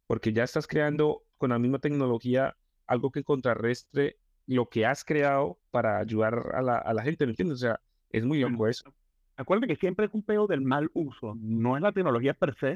porque 0.05 0.33
ya 0.33 0.43
estás 0.43 0.67
creando 0.67 1.23
con 1.37 1.49
la 1.51 1.59
misma 1.59 1.79
tecnología 1.79 2.55
algo 2.87 3.11
que 3.11 3.23
contrarrestre 3.23 4.17
lo 4.47 4.69
que 4.69 4.85
has 4.85 5.03
creado 5.05 5.59
para 5.71 5.99
ayudar 5.99 6.51
a 6.55 6.61
la, 6.61 6.77
a 6.77 6.93
la 6.93 7.03
gente, 7.03 7.25
¿me 7.25 7.31
entiendes? 7.31 7.57
O 7.59 7.61
sea, 7.61 7.79
es 8.09 8.23
muy 8.25 8.39
loco 8.39 8.67
eso. 8.67 8.93
Acuérdate 9.37 9.67
que 9.73 9.79
siempre 9.79 10.05
es 10.07 10.13
un 10.13 10.23
peo 10.23 10.47
del 10.47 10.61
mal 10.61 10.89
uso. 10.93 11.35
No 11.39 11.75
es 11.77 11.81
la 11.83 11.91
tecnología 11.91 12.33
per 12.33 12.55
se, 12.59 12.73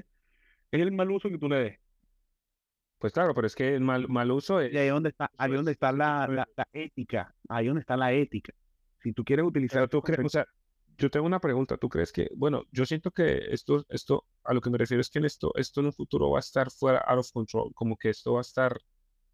es 0.72 0.82
el 0.82 0.92
mal 0.92 1.12
uso 1.12 1.30
que 1.30 1.38
tú 1.38 1.50
le 1.50 1.58
des. 1.58 1.80
Pues 2.98 3.14
claro, 3.14 3.34
pero 3.36 3.46
es 3.48 3.56
que 3.56 3.76
el 3.76 3.82
mal, 3.82 4.08
mal 4.08 4.32
uso 4.32 4.60
es... 4.62 4.74
Y 4.74 4.78
ahí 4.78 4.88
donde 4.90 5.10
está, 5.10 5.30
ahí 5.38 5.52
donde 5.52 5.72
es- 5.72 5.76
está 5.76 5.92
la, 5.92 6.28
la, 6.28 6.48
la 6.56 6.68
ética. 6.74 7.36
Ahí 7.50 7.68
donde 7.68 7.82
está 7.82 7.98
la 7.98 8.14
ética. 8.14 8.54
Si 9.04 9.14
tú 9.14 9.24
quieres 9.24 9.46
utilizar 9.46 9.88
tú 9.88 10.02
crees, 10.02 10.26
o 10.26 10.30
sea, 10.30 10.46
yo 10.98 11.10
tengo 11.12 11.26
una 11.26 11.40
pregunta, 11.40 11.78
¿tú 11.78 11.90
crees 11.90 12.12
que, 12.12 12.30
bueno, 12.36 12.64
yo 12.72 12.86
siento 12.86 13.12
que 13.12 13.38
esto, 13.52 13.86
esto, 13.90 14.26
a 14.44 14.54
lo 14.54 14.62
que 14.62 14.70
me 14.70 14.78
refiero 14.78 15.02
es 15.02 15.10
que 15.10 15.20
en 15.20 15.26
esto, 15.26 15.52
esto 15.56 15.82
en 15.82 15.88
un 15.88 15.94
futuro 15.94 16.32
va 16.32 16.40
a 16.40 16.42
estar 16.42 16.72
fuera, 16.72 17.00
out 17.00 17.20
of 17.20 17.32
control, 17.32 17.74
como 17.76 17.98
que 17.98 18.10
esto 18.10 18.34
va 18.34 18.40
a 18.40 18.42
estar, 18.42 18.80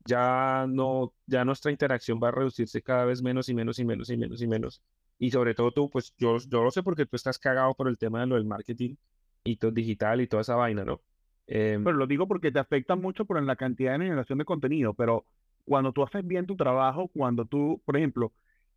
ya 0.06 0.66
no, 0.68 1.14
ya 1.28 1.46
nuestra 1.46 1.72
interacción 1.72 2.20
va 2.22 2.30
a 2.30 2.32
reducirse 2.32 2.82
cada 2.82 3.06
vez 3.06 3.22
menos 3.22 3.50
y 3.50 3.54
menos 3.54 3.80
y 3.80 3.86
menos 3.86 4.10
y 4.10 4.18
menos 4.18 4.42
y 4.42 4.48
menos. 4.48 4.82
Y 5.20 5.32
sobre 5.32 5.54
todo 5.54 5.72
tú, 5.72 5.90
pues 5.90 6.14
yo, 6.18 6.38
yo 6.40 6.64
lo 6.64 6.72
sé 6.72 6.82
porque 6.84 7.06
tú 7.06 7.16
estás 7.16 7.38
cagado 7.38 7.74
por 7.76 7.88
el 7.88 7.98
tema 7.98 8.22
de 8.22 8.28
lo 8.28 8.36
del 8.36 8.46
marketing 8.46 8.96
y 9.44 9.58
todo 9.58 9.72
digital 9.72 10.22
y 10.22 10.28
toda 10.28 10.42
esa 10.42 10.56
vaina, 10.56 10.84
¿no? 10.84 11.02
Em, 11.48 11.84
Pero 11.84 11.98
lo 11.98 12.08
digo 12.08 12.28
porque 12.28 12.52
te 12.52 12.60
afecta 12.60 12.96
mucho 12.96 13.26
por 13.26 13.42
la 13.42 13.56
cantidad 13.56 13.98
de 13.98 14.06
generación 14.06 14.40
de 14.40 14.46
contenido, 14.46 14.94
pero 14.94 15.26
cuando 15.66 15.92
tú 15.92 16.04
haces 16.04 16.26
bien 16.26 16.46
tu 16.46 16.56
trabajo, 16.56 17.08
cuando 17.10 17.46
tú, 17.46 17.82
por 17.86 17.98
ejemplo, 17.98 18.32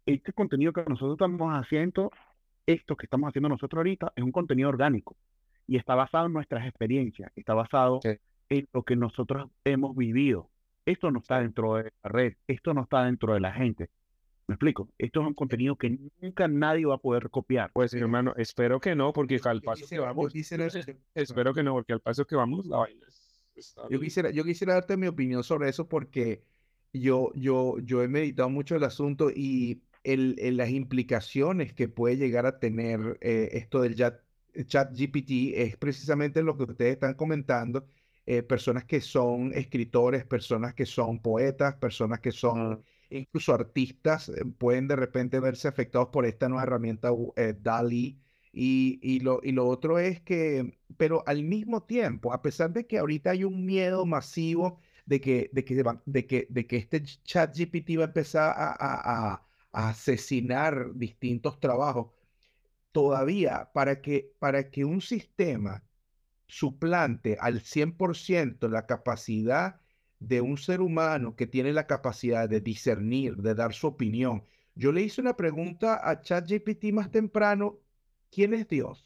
este 0.07 0.33
contenido 0.33 0.73
que 0.73 0.85
nosotros 0.87 1.13
estamos 1.15 1.53
haciendo, 1.53 2.11
esto 2.67 2.97
que 2.97 3.07
estamos 3.07 3.29
haciendo 3.29 3.49
nosotros 3.49 3.79
ahorita, 3.79 4.13
es 4.17 4.25
un 4.25 4.33
contenido 4.33 4.69
orgánico 4.69 5.17
y 5.67 5.77
está 5.77 5.95
basado 5.95 6.27
en 6.27 6.33
nuestras 6.35 6.67
experiencias, 6.67 7.33
está 7.37 7.55
basado 7.55 8.01
Sí. 8.03 8.11
en 8.51 8.69
lo 8.73 8.83
que 8.83 8.97
nosotros 8.97 9.49
hemos 9.65 9.97
vivido. 9.97 10.51
Esto 10.87 11.11
no 11.11 11.21
está 11.21 11.41
dentro 11.41 11.75
de 11.77 11.85
la 12.03 12.09
red, 12.11 12.35
esto 12.47 12.75
no 12.75 12.83
está 12.83 13.05
dentro 13.05 13.35
de 13.35 13.41
la 13.41 13.53
gente. 13.53 13.91
¿Me 14.47 14.55
explico? 14.57 14.91
Esto 14.99 15.23
es 15.23 15.27
un 15.29 15.35
contenido 15.35 15.77
que 15.77 15.99
nunca 16.21 16.49
nadie 16.49 16.85
va 16.87 16.97
a 16.97 16.99
poder 16.99 17.31
copiar. 17.31 17.71
pues 17.73 17.95
hermano, 17.95 18.35
espero 18.37 18.79
que 18.81 18.95
no, 18.95 19.13
porque 19.13 19.37
al 19.45 19.63
paso 19.63 19.87
que 19.89 19.99
vamos, 19.99 20.33
espero 21.15 21.55
que 21.55 21.63
no, 21.63 21.73
porque 21.73 21.93
al 21.95 22.01
paso 22.01 22.27
que 22.27 22.37
vamos, 22.37 22.67
la 22.67 22.79
vaina 22.79 23.07
Yo 23.89 24.01
quisiera, 24.01 24.31
yo 24.31 24.45
quisiera 24.45 24.75
darte 24.75 24.97
mi 24.99 25.07
opinión 25.07 25.43
sobre 25.45 25.69
eso 25.71 25.89
porque 25.89 26.43
yo, 26.93 27.33
yo, 27.35 27.79
yo 27.81 28.03
he 28.03 28.09
meditado 28.09 28.51
mucho 28.51 28.77
el 28.77 28.85
asunto 28.85 29.31
y 29.31 29.83
el, 30.03 30.37
el- 30.39 30.57
las 30.59 30.71
implicaciones 30.71 31.73
que 31.73 31.89
puede 31.89 32.17
llegar 32.19 32.45
a 32.47 32.59
tener 32.59 33.17
eh, 33.23 33.49
esto 33.53 33.81
del 33.81 33.95
chat, 33.97 34.21
chat 34.67 34.93
GPT 34.95 35.63
es 35.63 35.77
precisamente 35.79 36.43
lo 36.43 36.57
que 36.57 36.65
ustedes 36.65 36.93
están 36.95 37.15
comentando. 37.15 37.87
Eh, 38.27 38.43
personas 38.43 38.85
que 38.85 39.01
son 39.01 39.53
escritores, 39.55 40.25
personas 40.25 40.75
que 40.75 40.87
son 40.87 41.21
poetas, 41.21 41.77
personas 41.77 42.21
que 42.21 42.33
son 42.33 42.85
incluso 43.11 43.55
artistas 43.55 44.29
eh, 44.31 44.45
pueden 44.59 44.89
de 44.89 44.97
repente 44.97 45.41
verse 45.41 45.69
afectados 45.69 46.09
por 46.09 46.27
esta 46.27 46.49
nueva 46.49 46.65
herramienta 46.65 47.11
eh, 47.37 47.55
DALI. 47.59 48.21
Y, 48.53 49.01
y 49.03 49.19
lo, 49.21 49.41
y 49.43 49.51
lo 49.53 49.67
otro 49.67 49.99
es 49.99 50.21
que, 50.23 50.79
pero 50.97 51.25
al 51.27 51.43
mismo 51.43 51.83
tiempo, 51.83 52.33
a 52.33 52.41
pesar 52.41 52.73
de 52.73 52.87
que 52.87 52.99
ahorita 52.99 53.31
hay 53.31 53.43
un 53.45 53.65
miedo 53.67 54.07
masivo 54.07 54.79
de 55.07 55.21
que, 55.21 55.51
de 55.53 55.65
que, 55.65 55.83
de 56.07 56.27
que, 56.27 56.47
de 56.51 56.67
que 56.67 56.77
este 56.77 57.03
chat 57.03 57.55
GPT 57.57 57.97
va 57.97 58.05
a 58.05 58.07
empezar 58.07 58.55
a, 58.57 58.71
a- 58.73 59.33
a- 59.35 59.47
a 59.73 59.89
asesinar 59.89 60.95
distintos 60.95 61.59
trabajos, 61.59 62.13
todavía 62.93 63.71
para 63.75 64.01
que, 64.01 64.33
para 64.39 64.71
que 64.71 64.85
un 64.85 65.01
sistema 65.01 65.85
suplante 66.47 67.37
al 67.41 67.61
100% 67.61 68.69
la 68.69 68.87
capacidad 68.87 69.81
de 70.19 70.41
un 70.41 70.59
ser 70.59 70.81
humano 70.81 71.37
que 71.37 71.47
tiene 71.47 71.73
la 71.73 71.87
capacidad 71.87 72.49
de 72.49 72.61
discernir, 72.61 73.37
de 73.37 73.55
dar 73.55 73.75
su 73.75 73.87
opinión. 73.89 74.45
Yo 74.75 74.93
le 74.93 75.03
hice 75.03 75.21
una 75.21 75.37
pregunta 75.37 76.09
a 76.09 76.21
ChatGPT 76.23 76.93
más 76.93 77.11
temprano, 77.11 77.81
¿quién 78.31 78.55
es 78.55 78.69
Dios? 78.69 79.05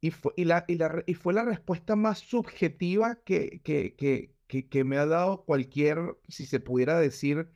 Y 0.00 0.10
fue, 0.10 0.32
y 0.36 0.44
la, 0.44 0.64
y 0.68 0.76
la 0.76 1.02
y 1.06 1.14
fue 1.14 1.32
la 1.32 1.44
respuesta 1.44 1.94
más 1.96 2.18
subjetiva 2.20 3.16
que, 3.24 3.60
que, 3.62 3.94
que, 3.94 4.34
que, 4.48 4.68
que 4.68 4.84
me 4.84 4.98
ha 4.98 5.06
dado 5.06 5.44
cualquier, 5.44 6.18
si 6.28 6.46
se 6.46 6.60
pudiera 6.60 6.98
decir, 6.98 7.48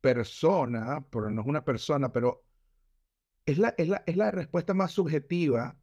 persona, 0.00 1.06
pero 1.10 1.30
no 1.30 1.42
es 1.42 1.46
una 1.48 1.64
persona, 1.64 2.12
pero 2.12 2.44
es 3.46 3.58
la, 3.58 3.74
es 3.78 3.88
la, 3.88 4.04
es 4.06 4.16
la 4.16 4.30
respuesta 4.30 4.74
más 4.74 4.92
subjetiva 4.92 5.80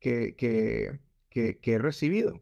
que, 0.00 0.36
que, 0.36 1.00
que, 1.32 1.58
que 1.60 1.74
he 1.74 1.78
recibido. 1.78 2.40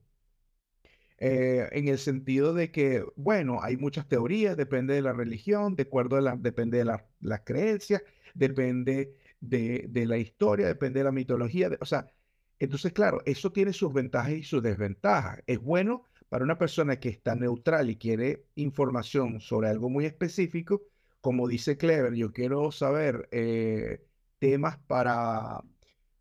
Eh, 1.18 1.68
en 1.72 1.88
el 1.88 1.98
sentido 1.98 2.54
de 2.54 2.70
que, 2.72 3.04
bueno, 3.16 3.58
hay 3.62 3.76
muchas 3.76 4.08
teorías, 4.08 4.56
depende 4.56 4.94
de 4.94 5.02
la 5.02 5.12
religión, 5.12 5.76
de 5.76 5.82
acuerdo 5.84 6.16
a 6.16 6.20
la, 6.22 6.36
depende 6.36 6.78
de 6.78 6.84
la- 6.86 7.06
las 7.20 7.42
creencias, 7.44 8.02
depende 8.34 9.14
de, 9.40 9.86
de 9.88 10.06
la 10.06 10.16
historia, 10.18 10.66
depende 10.66 11.00
de 11.00 11.04
la 11.04 11.12
mitología. 11.12 11.68
de- 11.68 11.78
o 11.80 11.84
sea, 11.86 12.06
entonces, 12.58 12.92
claro, 12.92 13.20
eso 13.26 13.52
tiene 13.52 13.72
sus 13.72 13.92
ventajas 13.92 14.32
y 14.32 14.42
sus 14.44 14.62
desventajas. 14.62 15.42
Es 15.46 15.58
bueno 15.60 16.04
para 16.28 16.44
una 16.44 16.58
persona 16.58 16.98
que 17.00 17.08
está 17.10 17.34
neutral 17.34 17.90
y 17.90 17.96
quiere 17.96 18.46
información 18.54 19.40
sobre 19.40 19.68
algo 19.68 19.88
muy 19.90 20.06
específico, 20.06 20.82
como 21.20 21.48
dice 21.48 21.76
Clever, 21.76 22.14
yo 22.14 22.32
quiero 22.32 22.70
saber 22.72 23.28
eh, 23.32 24.06
temas 24.38 24.78
para, 24.86 25.60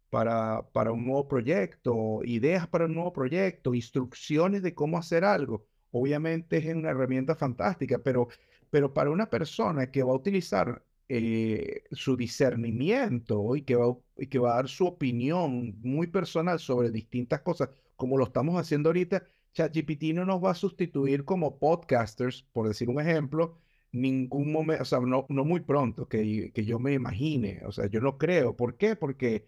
para, 0.09 0.63
para 0.71 0.91
un 0.91 1.05
nuevo 1.05 1.27
proyecto, 1.27 2.21
ideas 2.23 2.67
para 2.67 2.85
un 2.85 2.95
nuevo 2.95 3.13
proyecto, 3.13 3.73
instrucciones 3.75 4.61
de 4.63 4.73
cómo 4.73 4.97
hacer 4.97 5.23
algo. 5.23 5.65
Obviamente 5.91 6.57
es 6.57 6.75
una 6.75 6.89
herramienta 6.91 7.35
fantástica, 7.35 7.99
pero, 7.99 8.27
pero 8.69 8.93
para 8.93 9.11
una 9.11 9.29
persona 9.29 9.91
que 9.91 10.03
va 10.03 10.11
a 10.11 10.15
utilizar 10.15 10.83
eh, 11.07 11.83
su 11.91 12.15
discernimiento 12.15 13.55
y 13.55 13.63
que 13.63 13.75
va, 13.75 13.97
y 14.17 14.27
que 14.27 14.39
va 14.39 14.53
a 14.53 14.55
dar 14.57 14.67
su 14.69 14.85
opinión 14.85 15.79
muy 15.81 16.07
personal 16.07 16.59
sobre 16.59 16.91
distintas 16.91 17.41
cosas, 17.41 17.69
como 17.95 18.17
lo 18.17 18.25
estamos 18.25 18.59
haciendo 18.59 18.89
ahorita, 18.89 19.23
ChatGPT 19.53 20.13
no 20.13 20.25
nos 20.25 20.43
va 20.43 20.51
a 20.51 20.55
sustituir 20.55 21.25
como 21.25 21.57
podcasters, 21.59 22.43
por 22.53 22.67
decir 22.67 22.89
un 22.89 23.01
ejemplo, 23.01 23.57
ningún 23.91 24.51
momento, 24.51 24.83
o 24.83 24.85
sea, 24.85 24.99
no, 24.99 25.25
no 25.29 25.45
muy 25.45 25.61
pronto, 25.61 26.07
que, 26.07 26.51
que 26.53 26.65
yo 26.65 26.79
me 26.79 26.93
imagine, 26.93 27.61
o 27.65 27.71
sea, 27.71 27.87
yo 27.87 28.01
no 28.01 28.17
creo. 28.17 28.55
¿Por 28.55 28.77
qué? 28.77 28.95
Porque 28.95 29.47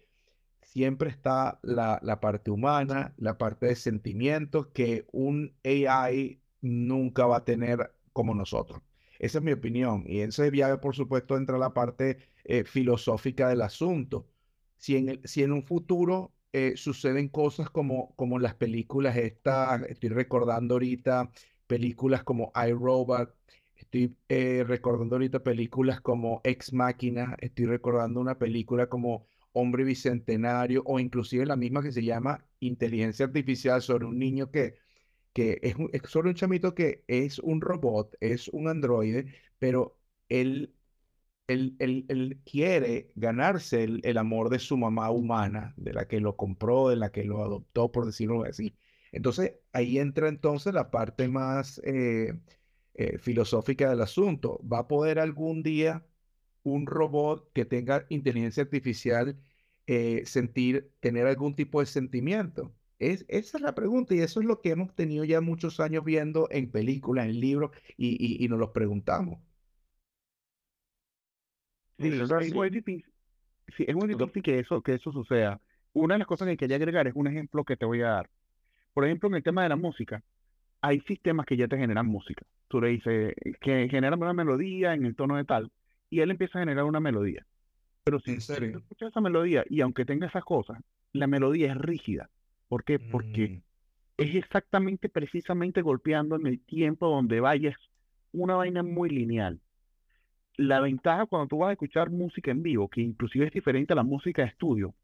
siempre 0.72 1.10
está 1.10 1.58
la, 1.62 1.98
la 2.02 2.20
parte 2.20 2.50
humana, 2.50 3.14
la 3.18 3.38
parte 3.38 3.66
de 3.66 3.76
sentimientos 3.76 4.68
que 4.68 5.06
un 5.12 5.54
AI 5.64 6.40
nunca 6.60 7.26
va 7.26 7.38
a 7.38 7.44
tener 7.44 7.92
como 8.12 8.34
nosotros. 8.34 8.80
Esa 9.18 9.38
es 9.38 9.44
mi 9.44 9.52
opinión. 9.52 10.04
Y 10.06 10.20
en 10.20 10.30
ese 10.30 10.50
viaje, 10.50 10.78
por 10.78 10.94
supuesto, 10.96 11.36
entra 11.36 11.58
la 11.58 11.72
parte 11.74 12.18
eh, 12.44 12.64
filosófica 12.64 13.48
del 13.48 13.62
asunto. 13.62 14.28
Si 14.76 14.96
en, 14.96 15.08
el- 15.10 15.20
si 15.24 15.42
en 15.42 15.52
un 15.52 15.62
futuro 15.64 16.32
eh, 16.52 16.74
suceden 16.76 17.28
cosas 17.28 17.70
como, 17.70 18.14
como 18.16 18.38
las 18.38 18.54
películas 18.54 19.16
estas, 19.16 19.82
estoy 19.82 20.10
recordando 20.10 20.74
ahorita 20.74 21.30
películas 21.66 22.24
como 22.24 22.52
iRobot, 22.66 23.34
estoy 23.76 24.16
eh, 24.28 24.64
recordando 24.66 25.16
ahorita 25.16 25.42
películas 25.42 26.00
como 26.00 26.40
Ex 26.44 26.72
Machina, 26.72 27.36
estoy 27.40 27.66
recordando 27.66 28.20
una 28.20 28.38
película 28.38 28.88
como 28.88 29.26
Hombre 29.52 29.84
Bicentenario 29.84 30.82
o 30.86 30.98
inclusive 31.00 31.46
la 31.46 31.56
misma 31.56 31.82
que 31.82 31.92
se 31.92 32.04
llama 32.04 32.46
Inteligencia 32.60 33.26
Artificial 33.26 33.82
sobre 33.82 34.06
un 34.06 34.18
niño 34.18 34.50
que, 34.50 34.74
que 35.34 35.60
es, 35.62 35.76
un- 35.76 35.90
un 36.28 36.34
chamito 36.34 36.74
que 36.74 37.04
es 37.08 37.38
un 37.40 37.60
robot, 37.60 38.16
es 38.20 38.48
un 38.48 38.68
androide, 38.68 39.26
pero 39.58 39.98
él, 40.28 40.74
él, 41.46 41.76
él- 41.78 42.04
él 42.08 42.40
quiere 42.44 43.10
ganarse 43.16 43.84
el, 43.84 44.00
el 44.04 44.18
amor 44.18 44.48
de 44.50 44.58
su 44.58 44.76
mamá 44.76 45.10
humana, 45.10 45.74
de 45.76 45.92
la 45.92 46.06
que 46.08 46.20
lo 46.20 46.36
compró, 46.36 46.88
de 46.88 46.96
la 46.96 47.10
que 47.12 47.24
lo 47.24 47.42
adoptó, 47.44 47.90
por 47.92 48.06
decirlo 48.06 48.44
así. 48.44 48.76
Entonces 49.12 49.54
ahí 49.72 49.98
entra 49.98 50.28
entonces 50.28 50.72
la 50.74 50.90
parte 50.90 51.28
más 51.28 51.78
eh, 51.84 52.40
eh, 52.94 53.18
filosófica 53.18 53.90
del 53.90 54.00
asunto. 54.02 54.60
¿Va 54.70 54.80
a 54.80 54.88
poder 54.88 55.18
algún 55.18 55.62
día 55.62 56.04
un 56.62 56.86
robot 56.86 57.50
que 57.52 57.64
tenga 57.64 58.06
inteligencia 58.08 58.62
artificial 58.64 59.38
eh, 59.86 60.22
sentir, 60.26 60.92
tener 61.00 61.26
algún 61.26 61.54
tipo 61.56 61.80
de 61.80 61.86
sentimiento? 61.86 62.74
Es, 62.98 63.24
esa 63.28 63.58
es 63.58 63.62
la 63.62 63.74
pregunta 63.74 64.14
y 64.14 64.20
eso 64.20 64.40
es 64.40 64.46
lo 64.46 64.60
que 64.60 64.70
hemos 64.70 64.94
tenido 64.94 65.24
ya 65.24 65.40
muchos 65.40 65.80
años 65.80 66.04
viendo 66.04 66.48
en 66.50 66.70
películas, 66.70 67.26
en 67.26 67.40
libros 67.40 67.72
y, 67.96 68.16
y, 68.42 68.44
y 68.44 68.48
nos 68.48 68.58
los 68.60 68.70
preguntamos. 68.70 69.40
Sí, 72.00 72.30
es 72.36 72.48
muy 72.48 72.70
difícil, 72.70 73.12
sí, 73.76 73.84
es 73.88 73.94
muy 73.96 74.08
difícil 74.08 74.42
que 74.42 74.58
eso, 74.60 74.82
que 74.82 74.94
eso 74.94 75.12
suceda. 75.12 75.60
Una 75.92 76.14
de 76.16 76.20
las 76.20 76.28
cosas 76.28 76.48
que 76.48 76.56
quería 76.58 76.76
agregar 76.76 77.06
es 77.08 77.14
un 77.16 77.28
ejemplo 77.28 77.64
que 77.64 77.76
te 77.76 77.86
voy 77.86 78.02
a 78.02 78.08
dar. 78.08 78.30
Por 78.94 79.04
ejemplo, 79.06 79.28
en 79.28 79.36
el 79.36 79.42
tema 79.44 79.62
de 79.64 79.70
la 79.70 79.76
música, 79.76 80.24
hay 80.82 81.00
sistemas 81.02 81.46
que 81.46 81.56
ya 81.56 81.68
te 81.68 81.78
generan 81.78 82.06
música. 82.06 82.46
Tú 82.68 82.80
le 82.80 82.90
dices 82.90 83.34
que 83.60 83.88
genera 83.90 84.16
una 84.16 84.34
melodía 84.34 84.94
en 84.94 85.06
el 85.06 85.16
tono 85.16 85.36
de 85.36 85.44
tal, 85.44 85.72
y 86.12 86.20
él 86.20 86.30
empieza 86.32 86.60
a 86.60 86.62
generar 86.62 86.84
una 86.86 87.00
melodía. 87.00 87.46
Pero 88.04 88.20
si 88.20 88.32
¿En 88.32 88.40
tú 88.70 88.78
escuchas 88.78 89.10
esa 89.10 89.20
melodía 89.22 89.64
y 89.68 89.80
aunque 89.82 90.04
tenga 90.06 90.28
esas 90.28 90.44
cosas, 90.44 90.78
la 91.12 91.26
melodía 91.28 91.72
es 91.72 91.78
rígida. 91.78 92.30
¿Por 92.68 92.84
qué? 92.84 93.00
Porque 93.00 93.52
Mm, 93.54 93.62
es 94.18 94.34
exactamente, 94.36 95.08
precisamente 95.10 95.82
golpeando 95.82 96.36
en 96.36 96.46
el 96.48 96.60
tiempo 96.64 97.08
donde 97.08 97.40
vayas 97.40 97.76
una 98.32 98.56
vaina 98.56 98.82
muy 98.84 99.10
lineal. 99.10 99.60
La 100.56 100.80
ventaja 100.80 101.26
cuando 101.26 101.48
tú 101.48 101.58
vas 101.58 101.70
a 101.70 101.72
escuchar 101.72 102.10
música 102.10 102.50
en 102.50 102.62
vivo, 102.62 102.88
que 102.88 103.02
inclusive 103.02 103.46
es 103.46 103.52
diferente 103.52 103.92
a 103.92 103.96
la 103.96 104.02
música 104.04 104.42
de 104.42 104.48
estudio, 104.48 104.94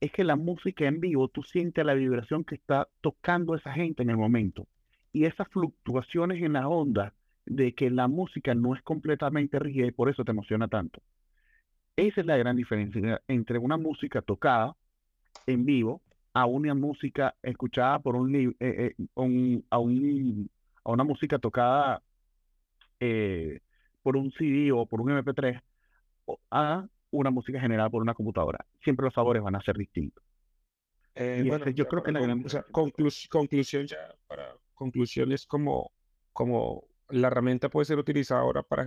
es 0.00 0.12
que 0.12 0.24
la 0.24 0.36
música 0.36 0.86
en 0.86 1.00
vivo 1.00 1.28
tú 1.28 1.42
sientes 1.44 1.84
la 1.86 1.94
vibración 1.94 2.44
que 2.44 2.56
está 2.56 2.88
tocando 3.02 3.54
esa 3.56 3.72
gente 3.72 4.02
en 4.04 4.10
el 4.10 4.18
momento. 4.18 4.68
Y 5.12 5.26
esas 5.26 5.48
fluctuaciones 5.50 6.42
en 6.42 6.54
la 6.54 6.68
onda 6.68 7.14
de 7.48 7.74
que 7.74 7.90
la 7.90 8.08
música 8.08 8.54
no 8.54 8.74
es 8.74 8.82
completamente 8.82 9.58
rígida 9.58 9.86
y 9.86 9.92
por 9.92 10.08
eso 10.10 10.24
te 10.24 10.32
emociona 10.32 10.68
tanto. 10.68 11.02
Esa 11.96 12.20
es 12.20 12.26
la 12.26 12.36
gran 12.36 12.56
diferencia 12.56 13.20
entre 13.28 13.58
una 13.58 13.76
música 13.76 14.22
tocada 14.22 14.76
en 15.46 15.64
vivo 15.66 16.02
a 16.34 16.46
una 16.46 16.74
música 16.74 17.34
escuchada 17.42 17.98
por 18.00 18.16
un, 18.16 18.34
eh, 18.36 18.54
eh, 18.60 18.94
un- 19.14 19.64
a, 19.70 19.78
un- 19.78 20.50
a 20.84 20.92
una 20.92 21.04
música 21.04 21.38
tocada 21.38 22.02
eh, 23.00 23.60
por 24.02 24.16
un 24.16 24.30
CD 24.32 24.72
o 24.72 24.86
por 24.86 25.00
un 25.00 25.10
MP3 25.10 25.60
o 26.26 26.38
a 26.50 26.86
una 27.10 27.30
música 27.30 27.60
generada 27.60 27.90
por 27.90 28.02
una 28.02 28.14
computadora. 28.14 28.64
Siempre 28.82 29.04
los 29.04 29.14
sabores 29.14 29.42
van 29.42 29.56
a 29.56 29.62
ser 29.62 29.76
distintos. 29.76 30.22
Eh, 31.14 31.42
bueno, 31.46 31.64
ese 31.64 31.74
yo 31.74 31.84
ya 31.84 31.88
creo 31.88 32.02
que 32.02 32.12
la 32.12 32.20
gran 32.20 32.44
o 32.44 32.48
sea, 32.48 32.64
conclusión 33.30 33.86
ya, 33.86 34.14
para 34.26 34.54
conclusión 34.74 35.32
es 35.32 35.46
como, 35.46 35.92
como 36.32 36.84
la 37.10 37.28
herramienta 37.28 37.68
puede 37.68 37.86
ser 37.86 37.98
utilizada 37.98 38.40
ahora 38.42 38.62
para 38.62 38.84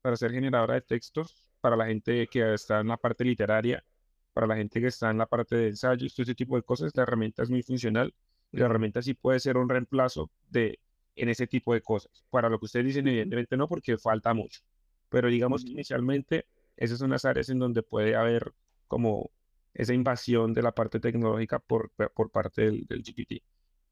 para 0.00 0.16
ser 0.16 0.32
generadora 0.32 0.74
de 0.74 0.82
textos, 0.82 1.50
para 1.60 1.76
la 1.76 1.86
gente 1.86 2.26
que 2.28 2.54
está 2.54 2.80
en 2.80 2.88
la 2.88 2.96
parte 2.96 3.24
literaria, 3.24 3.84
para 4.32 4.46
la 4.46 4.56
gente 4.56 4.80
que 4.80 4.88
está 4.88 5.10
en 5.10 5.18
la 5.18 5.26
parte 5.26 5.56
de 5.56 5.68
ensayos, 5.68 6.14
todo 6.14 6.24
ese 6.24 6.34
tipo 6.34 6.56
de 6.56 6.62
cosas, 6.62 6.92
la 6.96 7.02
herramienta 7.04 7.42
es 7.42 7.50
muy 7.50 7.62
funcional 7.62 8.14
y 8.50 8.58
la 8.58 8.66
herramienta 8.66 9.02
sí 9.02 9.14
puede 9.14 9.40
ser 9.40 9.56
un 9.56 9.68
reemplazo 9.68 10.30
de 10.48 10.80
en 11.14 11.28
ese 11.28 11.46
tipo 11.46 11.74
de 11.74 11.82
cosas. 11.82 12.24
Para 12.30 12.48
lo 12.48 12.58
que 12.58 12.66
ustedes 12.66 12.86
dicen, 12.86 13.06
evidentemente 13.08 13.56
no, 13.56 13.68
porque 13.68 13.98
falta 13.98 14.32
mucho. 14.34 14.60
Pero 15.08 15.28
digamos 15.28 15.64
que 15.64 15.72
inicialmente 15.72 16.46
esas 16.76 16.98
son 16.98 17.10
las 17.10 17.24
áreas 17.24 17.48
en 17.50 17.58
donde 17.58 17.82
puede 17.82 18.16
haber 18.16 18.54
como 18.88 19.30
esa 19.74 19.94
invasión 19.94 20.52
de 20.54 20.62
la 20.62 20.72
parte 20.72 21.00
tecnológica 21.00 21.58
por, 21.58 21.90
por 22.14 22.30
parte 22.30 22.62
del, 22.62 22.86
del 22.86 23.02
GPT. 23.02 23.42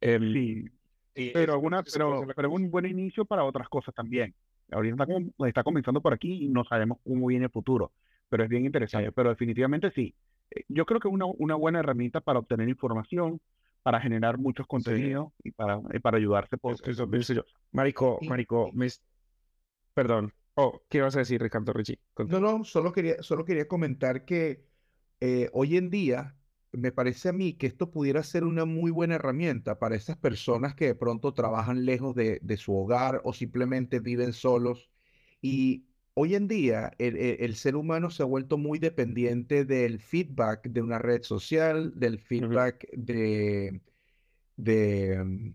Em, 0.01 0.33
Sí, 0.33 0.65
pero, 1.15 1.53
alguna, 1.55 1.83
pero, 1.83 2.27
pero 2.35 2.49
es 2.49 2.55
un 2.55 2.71
buen 2.71 2.87
inicio 2.87 3.25
para 3.25 3.45
otras 3.45 3.69
cosas 3.69 3.95
también. 3.95 4.35
Ahorita 4.71 5.05
está, 5.05 5.47
está 5.49 5.63
comenzando 5.65 6.01
por 6.01 6.13
aquí 6.15 6.45
y 6.45 6.49
no 6.49 6.65
sabemos 6.65 6.99
cómo 7.05 7.27
viene 7.27 7.47
el 7.47 7.51
futuro, 7.51 7.93
pero 8.29 8.45
es 8.45 8.49
bien 8.49 8.65
interesante. 8.65 9.13
Pero 9.13 9.31
definitivamente 9.31 9.91
sí. 9.91 10.15
Eh, 10.51 10.65
Yo 10.69 10.87
creo 10.87 11.01
que 11.01 11.09
es 11.09 11.15
una, 11.15 11.27
una 11.27 11.55
buena 11.57 11.81
herramienta 11.81 12.21
para 12.21 12.39
obtener 12.39 12.69
información, 12.69 13.41
para 13.83 14.01
generar 14.01 14.39
muchos 14.39 14.67
contenidos 14.67 15.33
y 15.43 15.51
para, 15.53 15.81
y 15.93 15.99
para 15.99 16.19
ayudarse 16.19 16.57
por, 16.59 16.75
Eso, 16.75 16.85
eso 16.85 17.05
por 17.05 17.11
pienso 17.11 17.35
yo. 17.35 17.45
Marico, 17.73 18.19
Marico, 18.29 18.71
es- 18.83 19.03
Perdón. 19.95 20.33
Oh, 20.55 20.81
¿qué 20.89 21.01
vas 21.01 21.17
a 21.17 21.21
decir, 21.21 21.41
Ricardo 21.41 21.73
Richie? 21.73 21.99
No, 22.17 22.39
no, 22.41 22.65
solo 22.65 22.93
quería, 22.93 23.23
solo 23.23 23.45
quería 23.45 23.67
comentar 23.67 24.25
que 24.25 24.67
eh, 25.21 25.49
hoy 25.53 25.77
en 25.77 25.91
día 25.91 26.37
me 26.73 26.93
parece 26.93 27.29
a 27.29 27.33
mí 27.33 27.55
que 27.55 27.67
esto 27.67 27.91
pudiera 27.91 28.23
ser 28.23 28.45
una 28.45 28.65
muy 28.65 28.91
buena 28.91 29.17
herramienta 29.17 29.79
para 29.79 29.97
esas 29.97 30.17
personas 30.17 30.75
que 30.75 30.87
de 30.87 30.95
pronto 30.95 31.35
trabajan 31.35 31.85
lejos 31.85 32.15
de, 32.15 32.39
de 32.43 32.57
su 32.57 32.75
hogar 32.77 33.21
o 33.25 33.33
simplemente 33.33 34.01
viven 34.01 34.33
solos. 34.33 34.91
Y 35.43 35.87
hoy 36.15 36.35
en 36.35 36.49
día 36.49 36.93
el, 36.99 37.17
el- 37.17 37.57
ser 37.57 37.77
humano 37.77 38.11
se 38.11 38.23
ha 38.23 38.27
vuelto 38.27 38.59
muy 38.59 38.79
dependiente 38.79 39.65
del 39.65 40.01
feedback 40.01 40.69
de 40.69 40.83
una 40.83 40.99
red 40.99 41.23
social, 41.23 41.93
del 41.99 42.19
feedback 42.21 42.87
de, 42.93 43.83
de, 44.57 45.55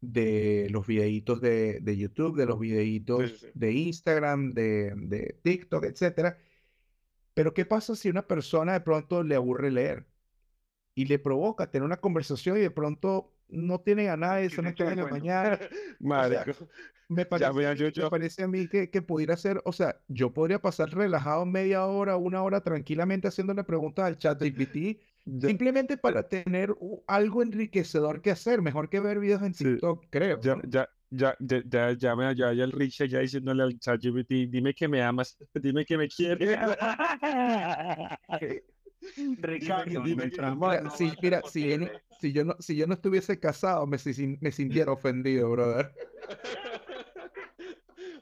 de 0.00 0.68
los 0.70 0.86
videitos 0.86 1.40
de, 1.40 1.80
de 1.80 1.96
YouTube, 1.96 2.36
de 2.36 2.46
los 2.46 2.58
videitos 2.58 3.30
sí, 3.30 3.38
sí. 3.38 3.46
de 3.54 3.72
Instagram, 3.72 4.52
de, 4.52 4.92
de 4.96 5.40
TikTok, 5.42 5.84
etcétera. 5.84 6.38
Pero 7.34 7.54
¿qué 7.54 7.64
pasa 7.66 7.96
si 7.96 8.08
una 8.10 8.26
persona 8.26 8.72
de 8.74 8.80
pronto 8.80 9.22
le 9.22 9.34
aburre 9.36 9.70
leer 9.70 10.06
y 10.94 11.06
le 11.06 11.18
provoca 11.18 11.70
tener 11.70 11.84
una 11.86 12.00
conversación 12.00 12.56
y 12.58 12.60
de 12.60 12.70
pronto 12.70 13.34
no 13.48 13.80
tiene 13.80 14.08
a 14.10 14.16
nadie, 14.16 14.50
son 14.50 14.66
las 14.66 14.76
3 14.76 14.90
de 14.90 14.96
la 14.96 15.06
mañana? 15.06 15.58
Marico, 16.00 16.52
Me 17.08 17.26
ya 17.30 17.50
parece, 17.50 17.52
vea 17.52 17.72
a 17.72 17.74
mí- 17.74 17.84
yo, 17.84 17.88
me 17.94 18.04
yo. 18.04 18.06
parece 18.06 18.42
a 18.42 18.48
mí 18.48 18.68
que, 18.68 18.90
que 18.90 19.02
pudiera 19.02 19.36
ser, 19.36 19.60
o 19.64 19.72
sea, 19.72 20.00
yo 20.08 20.32
podría 20.32 20.60
pasar 20.62 20.90
relajado 20.90 21.44
media 21.46 21.86
hora, 21.86 22.16
una 22.16 22.42
hora 22.42 22.62
tranquilamente 22.62 23.28
haciéndole 23.28 23.64
preguntas 23.64 24.06
al 24.06 24.18
chat 24.18 24.40
GPT, 24.40 25.00
Ya, 25.26 25.54
simplemente 25.54 25.96
para 25.98 26.28
tener 26.28 26.74
algo 27.06 27.42
enriquecedor 27.42 28.22
que 28.22 28.30
hacer, 28.30 28.62
mejor 28.62 28.88
que 28.88 29.00
ver 29.00 29.18
videos 29.20 29.42
en 29.42 29.54
Sí. 29.54 29.56
TikTok, 29.56 30.06
creo. 30.10 30.42
ya, 30.42 30.56
¿no? 30.56 30.64
ya, 30.64 30.88
ya, 31.16 31.36
ya, 31.40 31.62
ya, 31.66 31.92
ya 31.92 32.16
me 32.16 32.34
ya, 32.34 32.52
ya 32.52 32.64
el 32.64 32.72
Rich 32.72 32.98
ya 33.08 33.20
diciéndole 33.20 33.62
al 33.62 33.78
ChatGPT, 33.78 34.50
dime 34.50 34.74
que 34.74 34.88
me 34.88 35.02
amas, 35.02 35.36
dime 35.54 35.84
que 35.84 35.96
me 35.98 36.08
quieres. 36.08 36.58
Ricardo, 39.40 40.00
dime 40.02 40.30
que- 40.30 40.42
Mira, 40.42 40.90
si, 40.90 41.12
mira, 41.20 41.42
si 41.42 41.68
yo, 41.68 41.78
no, 41.78 41.86
si, 42.20 42.32
yo 42.32 42.44
no, 42.44 42.56
si 42.58 42.76
yo 42.76 42.86
no 42.86 42.94
estuviese 42.94 43.38
casado, 43.38 43.86
me, 43.86 43.98
si- 43.98 44.38
me 44.40 44.50
sintiera 44.50 44.92
ofendido, 44.92 45.50
brother. 45.50 45.92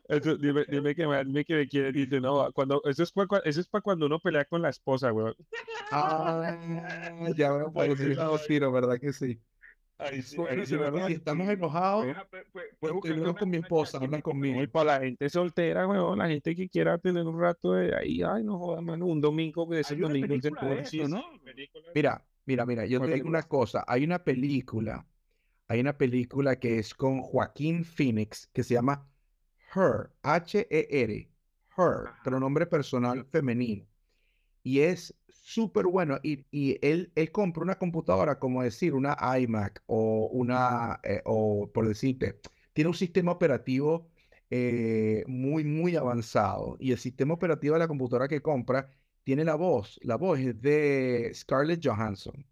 Eso, 0.09 0.37
dime, 0.37 0.65
dime 0.69 0.95
que 0.95 1.07
me, 1.07 1.25
dime 1.25 1.45
que 1.45 1.55
me 1.55 1.69
quieres. 1.69 1.95
Dice, 1.95 2.21
no, 2.21 2.53
cuando, 2.53 2.83
eso 2.85 3.03
es 3.03 3.13
para 3.13 3.39
eso 3.45 3.61
es 3.61 3.69
para 3.69 3.81
cuando 3.83 4.07
uno 4.07 4.19
pelea 4.19 4.45
con 4.45 4.61
la 4.61 4.69
esposa, 4.69 5.13
weón. 5.13 5.35
Ah, 5.91 6.55
ya 7.37 7.51
por 7.73 7.97
qué 7.97 8.15
no 8.17 8.39
tiro, 8.39 8.73
¿verdad 8.73 8.99
que 9.01 9.13
sí? 9.13 9.41
Sí, 10.11 10.23
sí. 10.23 10.37
Si 11.07 11.13
estamos 11.13 11.49
enojados, 11.49 12.07
Deja, 12.07 12.27
pues, 12.29 12.45
pues, 12.53 12.67
pues, 12.81 12.93
con 13.39 13.51
mi 13.51 13.57
esposa, 13.59 13.99
habla 13.99 14.21
conmigo. 14.23 14.63
Y 14.63 14.67
para 14.67 14.99
la 14.99 15.01
gente 15.05 15.29
soltera, 15.29 15.87
weón, 15.87 16.19
la 16.19 16.29
gente 16.29 16.55
que 16.55 16.69
quiera 16.69 16.99
tener 16.99 17.25
un 17.27 17.41
rato 17.41 17.73
de 17.75 17.95
ahí, 17.97 18.23
ay, 18.23 18.43
no 18.43 18.59
jodas, 18.59 18.83
mano, 18.83 19.07
un 19.07 19.21
domingo 19.21 19.67
de 19.67 19.81
esos 19.81 19.93
Hay 19.93 19.99
una 19.99 20.09
domingos 20.09 20.43
de 20.43 20.51
película 20.51 20.61
de 20.63 20.77
Porchis, 20.77 21.01
eso, 21.01 21.09
¿no? 21.09 21.23
Mira, 21.95 22.25
mira, 22.47 22.67
mira, 22.67 22.87
yo 22.87 22.99
¿Cuál 22.99 23.11
te 23.11 23.17
digo 23.17 23.29
una 23.29 23.43
cosa, 23.43 23.85
hay 23.87 24.05
una 24.05 24.25
película, 24.25 25.07
hay 25.69 25.81
una 25.81 25.97
película 25.97 26.59
que 26.59 26.79
es 26.79 26.95
con 26.95 27.21
Joaquín 27.21 27.85
Phoenix 27.85 28.49
que 28.53 28.63
se 28.63 28.75
llama 28.75 29.09
Her, 29.75 30.11
H-E-R, 30.23 31.29
Her, 31.77 32.11
pero 32.25 32.41
nombre 32.41 32.67
personal 32.67 33.25
femenino. 33.27 33.87
Y 34.63 34.81
es 34.81 35.15
súper 35.29 35.87
bueno. 35.87 36.19
Y, 36.23 36.47
y 36.51 36.79
él, 36.87 37.13
él 37.15 37.33
compra 37.33 37.63
una 37.63 37.79
computadora, 37.79 38.39
como 38.39 38.63
decir, 38.63 38.95
una 38.95 39.17
iMac 39.39 39.83
o 39.87 40.29
una, 40.33 41.01
eh, 41.05 41.23
o 41.25 41.71
por 41.73 41.89
decirte, 41.89 42.41
tiene 42.73 42.89
un 42.89 42.95
sistema 42.95 43.33
operativo 43.33 44.11
eh, 44.51 45.25
muy, 45.27 45.65
muy 45.65 45.97
avanzado. 45.97 46.77
Y 46.81 46.93
el 46.93 46.99
sistema 46.99 47.35
operativo 47.35 47.75
de 47.75 47.81
la 47.81 47.89
computadora 47.89 48.29
que 48.29 48.43
compra 48.43 48.91
tiene 49.25 49.45
la 49.45 49.55
voz. 49.55 49.99
La 50.03 50.17
voz 50.17 50.39
es 50.41 50.61
de 50.61 51.31
Scarlett 51.35 51.81
Johansson. 51.85 52.47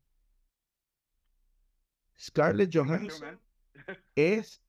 Scarlett 2.18 2.70
Johansson 2.72 3.40
es 4.14 4.62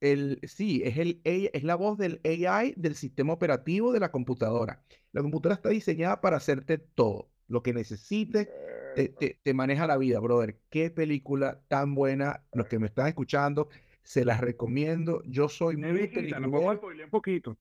el, 0.00 0.40
sí, 0.44 0.82
es 0.84 0.98
el, 0.98 1.20
AI 1.24 1.50
es 1.52 1.62
la 1.64 1.74
voz 1.74 1.98
del 1.98 2.20
AI 2.24 2.74
del 2.76 2.94
sistema 2.94 3.32
operativo 3.32 3.92
de 3.92 4.00
la 4.00 4.10
computadora. 4.10 4.82
La 5.12 5.22
computadora 5.22 5.54
está 5.56 5.68
diseñada 5.70 6.20
para 6.20 6.36
hacerte 6.38 6.78
todo 6.78 7.30
lo 7.48 7.62
que 7.62 7.72
necesites. 7.74 8.48
Te, 8.94 9.08
te- 9.08 9.38
te 9.42 9.54
maneja 9.54 9.86
la 9.86 9.96
vida, 9.98 10.18
brother. 10.20 10.58
Qué 10.68 10.90
película 10.90 11.60
tan 11.68 11.94
buena. 11.94 12.44
Los 12.52 12.66
que 12.66 12.78
me 12.78 12.86
están 12.86 13.06
escuchando, 13.08 13.68
se 14.02 14.24
las 14.24 14.40
recomiendo. 14.40 15.22
Yo 15.26 15.48
soy 15.48 15.76
muy 15.76 15.92
viejita, 15.92 16.40
nos 16.40 16.50
vamos 16.50 16.76
a 16.76 16.76
peliculero. 16.76 16.76
spoilear 16.78 17.06
un 17.06 17.10
poquito. 17.10 17.58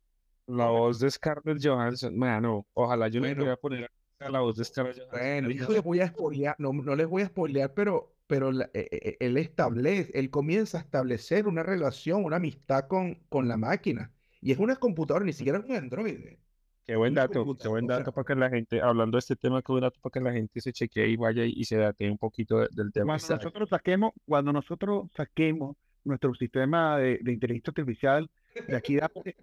La 0.48 0.68
voz 0.70 1.00
de 1.00 1.12
Scarlett 1.12 1.60
Johansson, 1.64 2.18
mano, 2.18 2.66
ojalá 2.74 3.08
yo 3.08 3.20
le 3.22 3.28
Bueno. 3.28 3.36
pudiera 3.36 3.58
poner 3.58 3.92
a 4.20 4.30
la 4.30 4.40
voz 4.40 4.58
de 4.58 4.66
Scarlett 4.66 4.98
Johansson. 4.98 5.20
Bueno, 5.20 5.50
no 5.68 5.70
les 5.74 5.84
voy 5.84 6.00
a 6.00 6.08
spoilear, 6.08 6.56
no, 6.58 6.74
no 6.74 6.96
les 6.96 7.08
voy 7.08 7.22
a 7.22 7.28
spoilear, 7.28 7.74
pero, 7.74 8.16
pero 8.30 8.52
la- 8.52 8.70
eh, 8.76 8.88
eh, 8.92 9.18
él 9.22 9.38
establece, 9.38 10.12
él 10.14 10.30
comienza 10.30 10.78
a 10.78 10.82
establecer 10.82 11.48
una 11.48 11.64
relación, 11.64 12.24
una 12.24 12.36
amistad 12.36 12.88
con, 12.88 13.16
con 13.28 13.48
la 13.48 13.58
máquina. 13.58 14.12
Y 14.40 14.52
es 14.52 14.60
una 14.60 14.76
computadora, 14.76 15.26
ni 15.26 15.34
siquiera 15.34 15.58
es 15.58 15.66
un 15.66 15.76
androide. 15.76 16.38
Qué 16.86 16.96
buen 16.96 17.16
dato, 17.16 17.58
qué 17.58 17.68
buen 17.68 17.86
o 17.86 17.88
sea, 17.88 17.98
dato 17.98 18.12
para 18.12 18.26
que 18.26 18.36
la 18.36 18.50
gente, 18.52 18.82
hablando 18.82 19.16
de 19.16 19.20
este 19.20 19.36
tema, 19.36 19.64
qué 19.64 19.72
buen 19.72 19.82
dato 19.82 20.00
para 20.00 20.12
que 20.12 20.20
la 20.22 20.32
gente 20.32 20.62
se 20.62 20.72
chequee 20.72 21.08
y 21.08 21.16
vaya 21.16 21.44
y, 21.44 21.64
se 21.64 21.78
date 21.78 22.08
un 22.08 22.20
poquito 22.20 22.60
de- 22.60 22.68
del 22.72 22.92
tema. 22.92 23.18
Cuando 23.18 23.36
nosotros 23.36 23.70
saquemos, 23.70 24.12
cuando 24.26 24.54
nosotros 24.54 25.10
saquemos 25.18 25.76
nuestro 26.04 26.36
sistema 26.36 27.00
de, 27.00 27.20
de 27.24 27.34
inteligencia 27.34 27.72
artificial 27.72 28.30
de 28.68 28.76
aquí 28.76 28.96
de 28.96 29.36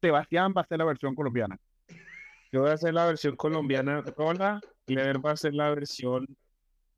Sebastián 0.00 0.54
va 0.56 0.60
a 0.60 0.66
ser 0.66 0.78
la 0.78 0.84
versión 0.84 1.16
colombiana. 1.16 1.58
Yo 2.52 2.60
voy 2.60 2.70
a 2.70 2.74
hacer 2.74 2.94
la 2.94 3.06
versión 3.06 3.34
colombiana, 3.34 4.04
hola, 4.16 4.60
Clever 4.86 5.24
va 5.24 5.30
a 5.30 5.32
hacer 5.34 5.52
la 5.54 5.70
versión 5.74 6.26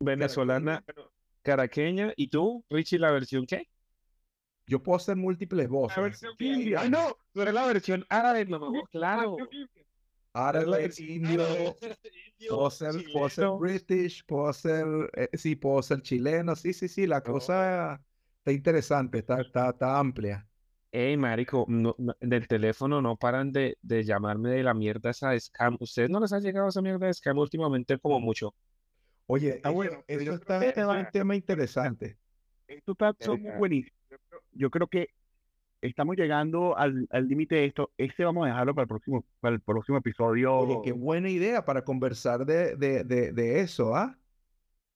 venezolana, 0.01 0.83
caraqueña, 1.43 2.13
y 2.17 2.29
tú, 2.29 2.65
Richie, 2.71 2.99
la 2.99 3.11
versión 3.11 3.47
qué? 3.47 3.69
Yo 4.67 4.83
puedo 4.83 4.97
hacer 4.97 5.17
múltiples 5.17 5.67
La 5.67 5.73
voces. 5.73 6.03
versión 6.03 6.33
india. 6.39 6.81
¡Ay, 6.81 6.91
no! 6.91 7.17
Tú 7.33 7.43
eres 7.43 7.55
la 7.55 7.67
versión 7.67 8.05
árabe, 8.09 8.47
mamá, 8.47 8.83
claro. 8.91 9.37
Árabe, 10.33 10.91
indio, 10.99 11.77
puedo 12.49 12.71
ser, 12.71 13.05
puedo 13.13 13.29
ser. 13.29 13.49
British, 13.59 14.25
puedo 14.25 14.53
ser, 14.53 14.87
eh, 15.15 15.29
sí, 15.35 15.57
puedo 15.57 15.83
ser 15.83 16.01
chileno. 16.03 16.57
Sí, 16.57 16.73
sí, 16.73 16.89
sí, 16.89 17.07
la 17.07 17.23
cosa 17.23 18.01
está 18.39 18.53
interesante, 18.53 19.19
está, 19.19 19.41
está, 19.41 19.71
está 19.71 19.99
amplia. 19.99 20.47
Ey, 20.91 21.17
marico, 21.17 21.65
no, 21.69 21.95
no- 21.99 22.15
del 22.21 22.47
teléfono 22.47 23.01
no 23.01 23.17
paran 23.17 23.51
de, 23.51 23.79
de 23.81 24.05
llamarme 24.05 24.51
de 24.51 24.63
la 24.63 24.75
mierda 24.75 25.11
esa 25.11 25.31
de 25.31 25.41
scam. 25.41 25.77
¿Ustedes 25.81 26.11
no 26.11 26.21
les 26.21 26.33
ha 26.33 26.39
llegado 26.41 26.69
esa 26.69 26.83
mierda 26.83 27.07
de 27.07 27.15
scam 27.15 27.39
últimamente 27.39 27.99
como 27.99 28.21
mucho? 28.21 28.55
Oye, 29.27 29.51
Está 29.57 29.71
eso, 29.71 29.77
bueno, 29.77 30.05
eso 30.09 30.23
yo 30.25 30.35
está, 30.35 30.59
creo 30.59 30.73
que 30.73 30.81
eso 30.81 30.93
es 30.95 31.07
un 31.07 31.13
tema 31.13 31.37
interesante. 31.37 32.19
Esto 32.69 32.93
está 32.93 33.15
son 33.21 33.43
muy 33.43 33.53
buenísimo. 33.53 33.97
Yo 34.53 34.71
creo- 34.71 34.87
que 34.87 35.09
estamos 35.81 36.17
llegando 36.17 36.77
al 36.77 37.07
al 37.11 37.29
límite 37.29 37.57
de 37.57 37.67
esto. 37.67 37.91
Este 37.97 38.25
vamos 38.25 38.45
a 38.45 38.49
dejarlo 38.51 38.75
para 38.75 38.83
el 38.85 38.89
próximo, 38.89 39.25
para 39.41 39.55
el 39.55 39.61
próximo 39.61 39.99
episodio. 39.99 40.55
Oye, 40.55 40.81
qué 40.85 40.93
buena 40.93 41.29
idea 41.29 41.65
para 41.65 41.85
conversar 41.85 42.47
de, 42.47 42.77
de, 42.77 43.05
de, 43.05 43.33
de 43.33 43.61
eso, 43.61 43.95
¿ah? 43.97 44.19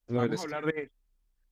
Vamos 0.07 0.39
a 0.39 0.43
hablar 0.43 0.65
de 0.65 0.81
eso. 0.83 0.91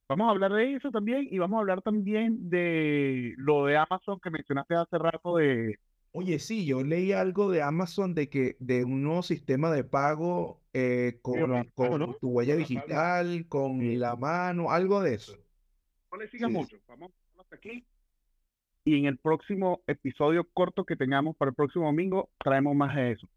Vamos 0.08 0.28
a 0.28 0.32
hablar 0.32 0.54
de 0.54 0.76
eso 0.76 0.92
también 0.92 1.28
y 1.32 1.40
vamos 1.40 1.58
a 1.58 1.62
hablar 1.62 1.82
también 1.82 2.50
de 2.50 3.34
lo 3.38 3.66
de 3.66 3.76
Amazon 3.78 4.20
que 4.22 4.30
mencionaste 4.30 4.76
hace 4.76 4.98
rato 5.00 5.38
de 5.38 5.80
Oye, 6.17 6.39
sí, 6.39 6.65
yo 6.65 6.82
leí 6.82 7.12
algo 7.12 7.51
de 7.51 7.62
Amazon 7.62 8.15
de 8.15 8.30
que 8.30 8.56
de 8.60 8.86
un 8.86 9.04
nuevo 9.04 9.21
sistema 9.21 9.69
de 9.69 9.84
pago 9.84 10.62
eh, 10.71 11.19
con, 11.21 11.65
con 11.75 11.99
¿no? 11.99 12.13
tu 12.15 12.30
huella 12.30 12.56
digital, 12.56 13.45
con 13.49 13.99
la 13.99 14.15
mano, 14.15 14.71
algo 14.71 15.01
de 15.01 15.15
eso. 15.15 15.34
no 16.12 16.17
le 16.17 16.30
sigas 16.30 16.49
Sí. 16.49 16.56
mucho. 16.58 16.78
Vamos 16.88 17.12
hasta 17.38 17.58
aquí. 17.58 17.86
Y 18.86 18.97
en 18.99 19.06
el 19.08 19.17
próximo 19.17 19.82
episodio 19.88 20.47
corto 20.54 20.86
que 20.86 20.95
tengamos 20.95 21.36
para 21.36 21.49
el 21.49 21.56
próximo 21.56 21.86
domingo, 21.88 22.30
traemos 22.41 22.75
más 22.75 22.95
de 22.95 23.12
eso. 23.12 23.28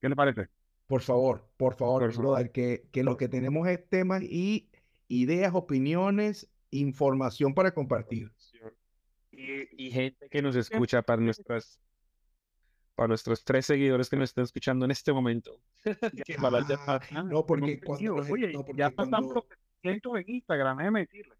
¿Qué 0.00 0.08
les 0.08 0.16
parece? 0.16 0.48
Por 0.88 1.02
favor, 1.02 1.44
por 1.56 1.76
favor, 1.76 2.02
Por 2.02 2.12
favor. 2.12 2.50
que, 2.50 2.88
que 2.90 3.04
lo 3.04 3.16
que 3.16 3.28
tenemos 3.28 3.68
es 3.68 3.88
temas 3.88 4.22
y 4.24 4.68
ideas, 5.06 5.54
opiniones, 5.54 6.50
información 6.72 7.54
para 7.54 7.72
compartir. 7.72 8.32
Y, 9.30 9.86
y 9.86 9.90
gente 9.92 10.28
que 10.28 10.42
nos 10.42 10.56
escucha 10.56 11.02
para 11.02 11.22
nuestras 11.22 11.78
para 13.00 13.08
nuestros 13.08 13.42
tres 13.42 13.64
seguidores 13.64 14.10
que 14.10 14.16
nos 14.16 14.28
están 14.28 14.44
escuchando 14.44 14.84
en 14.84 14.90
este 14.90 15.10
momento. 15.10 15.56
Ah, 16.38 17.00
no, 17.24 17.46
porque 17.46 17.72
hemos 17.72 17.84
cuando, 17.84 17.96
tenido- 17.96 18.16
nos- 18.18 18.30
oye, 18.30 18.52
no, 18.52 18.62
porque 18.62 18.78
ya 18.78 18.90
pasamos 18.90 19.32
cuando- 19.32 19.34
los 19.48 19.58
700 19.82 20.16
en 20.20 20.34
Instagram, 20.34 20.76
déjeme 20.76 21.00
decirles. 21.00 21.38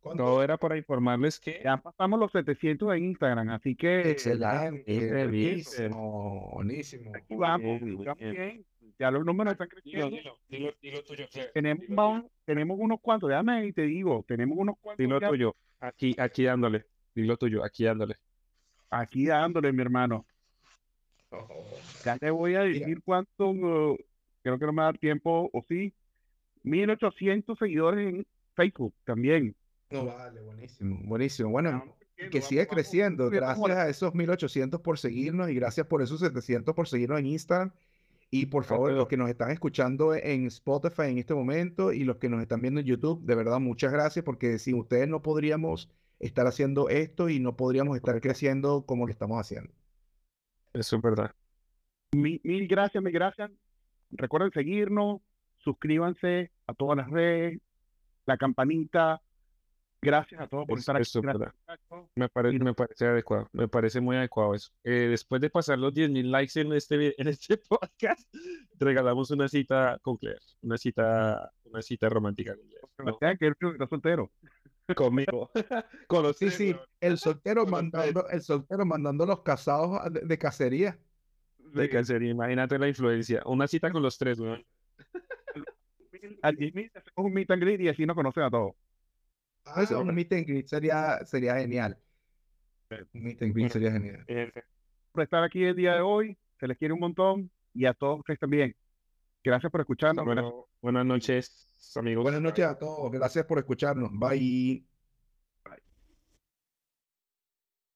cuando- 0.00 0.22
Todo 0.24 0.42
era 0.44 0.56
para 0.58 0.76
informarles 0.76 1.40
que 1.40 1.60
Ya 1.64 1.76
pasamos 1.76 2.20
los 2.20 2.30
700 2.30 2.94
en 2.94 3.04
Instagram, 3.06 3.48
así 3.50 3.74
que 3.74 4.10
Excelente, 4.12 4.84
Bien, 4.86 5.10
buenísimo, 5.10 6.50
buenísimo. 6.54 7.12
aquí 7.16 7.34
vamos, 7.34 7.80
Bien, 7.80 7.96
vamos 8.04 8.18
bien. 8.20 8.32
bien. 8.32 8.64
Ya 9.00 9.10
los 9.10 9.24
números 9.24 9.52
están 9.54 9.68
creciendo. 9.68 10.08
dilo, 10.08 10.38
dilo, 10.48 10.72
dilo 10.80 11.02
tuyo, 11.02 11.26
Fred. 11.28 11.50
Tenemos, 11.52 11.84
vamos- 11.88 12.24
tenemos 12.44 12.78
unos 12.80 13.00
cuantos, 13.00 13.28
déjame 13.28 13.66
y 13.66 13.72
te 13.72 13.82
digo, 13.82 14.24
tenemos 14.28 14.56
unos 14.56 14.76
cuantos 14.80 15.04
Dilo 15.04 15.18
ya 15.20 15.28
tuyo, 15.30 15.56
aquí, 15.80 16.14
aquí 16.16 16.44
dándole. 16.44 16.84
Dilo 17.12 17.36
tuyo, 17.36 17.64
aquí 17.64 17.82
dándole. 17.86 18.14
aquí 18.90 19.26
dándole, 19.26 19.72
mi 19.72 19.82
hermano. 19.82 20.24
Ya 22.04 22.18
te 22.18 22.30
voy 22.30 22.54
a 22.54 22.60
decir 22.60 23.00
cuánto, 23.04 23.50
uh, 23.50 23.96
creo 24.42 24.58
que 24.58 24.66
no 24.66 24.72
me 24.72 24.82
da 24.82 24.92
tiempo, 24.92 25.48
o 25.52 25.64
sí, 25.68 25.92
1800 26.64 27.58
seguidores 27.58 28.14
en 28.14 28.26
Facebook 28.54 28.94
también. 29.04 29.54
No, 29.90 30.06
vale, 30.06 30.40
buenísimo, 30.40 30.98
buenísimo. 31.04 31.50
Bueno, 31.50 31.70
que 32.16 32.40
vamos- 32.40 32.66
creciendo. 32.68 33.24
vamos- 33.30 33.36
Gracias 33.40 33.78
a 33.78 33.88
esos 33.88 34.14
1800 34.14 34.80
por 34.80 34.98
seguirnos 34.98 35.50
y 35.50 35.54
gracias 35.54 35.86
por 35.86 36.02
esos 36.02 36.20
700 36.20 36.74
por 36.74 36.88
seguirnos 36.88 37.18
en 37.18 37.26
Instagram. 37.26 37.72
Y 38.30 38.46
por 38.46 38.64
favor, 38.64 38.92
los 38.92 39.08
que 39.08 39.18
nos 39.18 39.28
están 39.28 39.50
escuchando 39.50 40.14
en 40.14 40.46
Spotify 40.46 41.10
en 41.10 41.18
este 41.18 41.34
momento 41.34 41.92
y 41.92 42.04
los 42.04 42.16
que 42.16 42.30
nos 42.30 42.40
están 42.40 42.62
viendo 42.62 42.80
en 42.80 42.86
YouTube, 42.86 43.22
de 43.24 43.34
verdad, 43.34 43.60
muchas 43.60 43.92
gracias 43.92 44.24
porque 44.24 44.58
sin 44.58 44.76
ustedes 44.76 45.06
no 45.06 45.20
podríamos 45.20 45.90
estar 46.18 46.46
haciendo 46.46 46.88
esto 46.88 47.28
y 47.28 47.40
no 47.40 47.56
podríamos 47.56 47.94
estar 47.96 48.18
creciendo 48.22 48.86
como 48.86 49.06
lo 49.06 49.12
estamos 49.12 49.38
haciendo. 49.38 49.70
Eso 50.72 50.96
es 50.96 51.02
verdad. 51.02 51.30
Mil, 52.14 52.40
mil 52.44 52.66
gracias, 52.68 53.02
mil 53.02 53.12
gracias. 53.12 53.50
Recuerden 54.10 54.50
seguirnos, 54.52 55.20
suscríbanse 55.58 56.50
a 56.66 56.74
todas 56.74 56.96
las 56.98 57.10
redes, 57.10 57.60
la 58.26 58.36
campanita. 58.36 59.20
Gracias 60.04 60.40
a 60.40 60.48
todos 60.48 60.66
por 60.66 60.78
Es- 60.78 60.80
estar 60.82 60.96
aquí. 60.96 61.02
eso 61.02 61.20
es 61.20 61.22
Gracias, 61.22 61.38
verdad. 61.40 61.54
muchachos. 61.88 62.10
Me 62.16 62.28
parece, 62.28 62.58
me 62.58 62.74
parece 62.74 63.06
adecuado, 63.06 63.48
me 63.52 63.68
parece 63.68 64.00
muy 64.00 64.16
adecuado 64.16 64.54
eso. 64.54 64.72
Eh, 64.82 65.06
después 65.10 65.40
de 65.40 65.48
pasar 65.48 65.78
los 65.78 65.94
10.000 65.94 66.28
likes 66.28 66.60
en 66.60 66.72
este, 66.72 67.20
en 67.20 67.28
este 67.28 67.56
podcast, 67.68 68.28
regalamos 68.80 69.30
una 69.30 69.46
cita 69.48 69.98
con 70.02 70.16
Claire, 70.16 70.40
una 70.62 70.76
cita, 70.76 71.52
una 71.64 71.82
cita 71.82 72.08
romántica 72.08 72.56
con 72.56 72.66
Claire. 73.16 73.46
¿no? 73.60 73.78
Que 73.78 73.86
soltero. 73.88 74.32
Conmigo. 74.94 75.50
Con 76.08 76.22
los 76.22 76.36
Sí, 76.36 76.50
sí, 76.50 76.74
el 77.00 77.18
soltero 77.18 77.66
mandando, 77.66 78.28
el 78.28 78.42
soltero 78.42 78.84
mandando 78.84 79.26
los 79.26 79.42
casados 79.42 80.12
de, 80.12 80.20
de 80.20 80.38
cacería. 80.38 80.98
De 81.58 81.88
cacería, 81.88 82.30
imagínate 82.30 82.78
la 82.78 82.88
influencia. 82.88 83.42
Una 83.46 83.66
cita 83.66 83.90
con 83.90 84.02
los 84.02 84.18
tres, 84.18 84.38
weón. 84.38 84.62
Un 87.16 87.32
meet 87.32 87.50
and 87.50 87.62
greet 87.62 87.80
y 87.80 87.88
así 87.88 88.04
nos 88.04 88.16
conocen 88.16 88.42
a 88.44 88.50
todos. 88.50 88.72
Eso, 89.76 90.00
un 90.00 90.14
meet 90.14 90.32
and 90.32 90.46
greet 90.46 90.66
sería, 90.66 91.24
sería 91.24 91.56
genial. 91.56 91.98
Un 92.90 93.22
meet 93.22 93.42
and 93.42 93.54
greet 93.54 93.70
sería 93.70 93.92
genial. 93.92 94.26
Por 95.12 95.22
estar 95.22 95.42
aquí 95.44 95.64
el 95.64 95.76
día 95.76 95.94
de 95.94 96.00
hoy, 96.00 96.38
se 96.58 96.66
les 96.66 96.76
quiere 96.76 96.94
un 96.94 97.00
montón 97.00 97.50
y 97.72 97.86
a 97.86 97.94
todos 97.94 98.20
ustedes 98.20 98.40
también. 98.40 98.74
Gracias 99.44 99.72
por 99.72 99.80
escucharnos. 99.80 100.24
Bueno, 100.24 100.68
buenas 100.80 101.04
noches, 101.04 101.68
amigos. 101.96 102.22
Buenas 102.22 102.40
noches 102.40 102.64
a 102.64 102.78
todos. 102.78 103.10
Gracias 103.10 103.44
por 103.44 103.58
escucharnos. 103.58 104.10
Bye. 104.12 104.86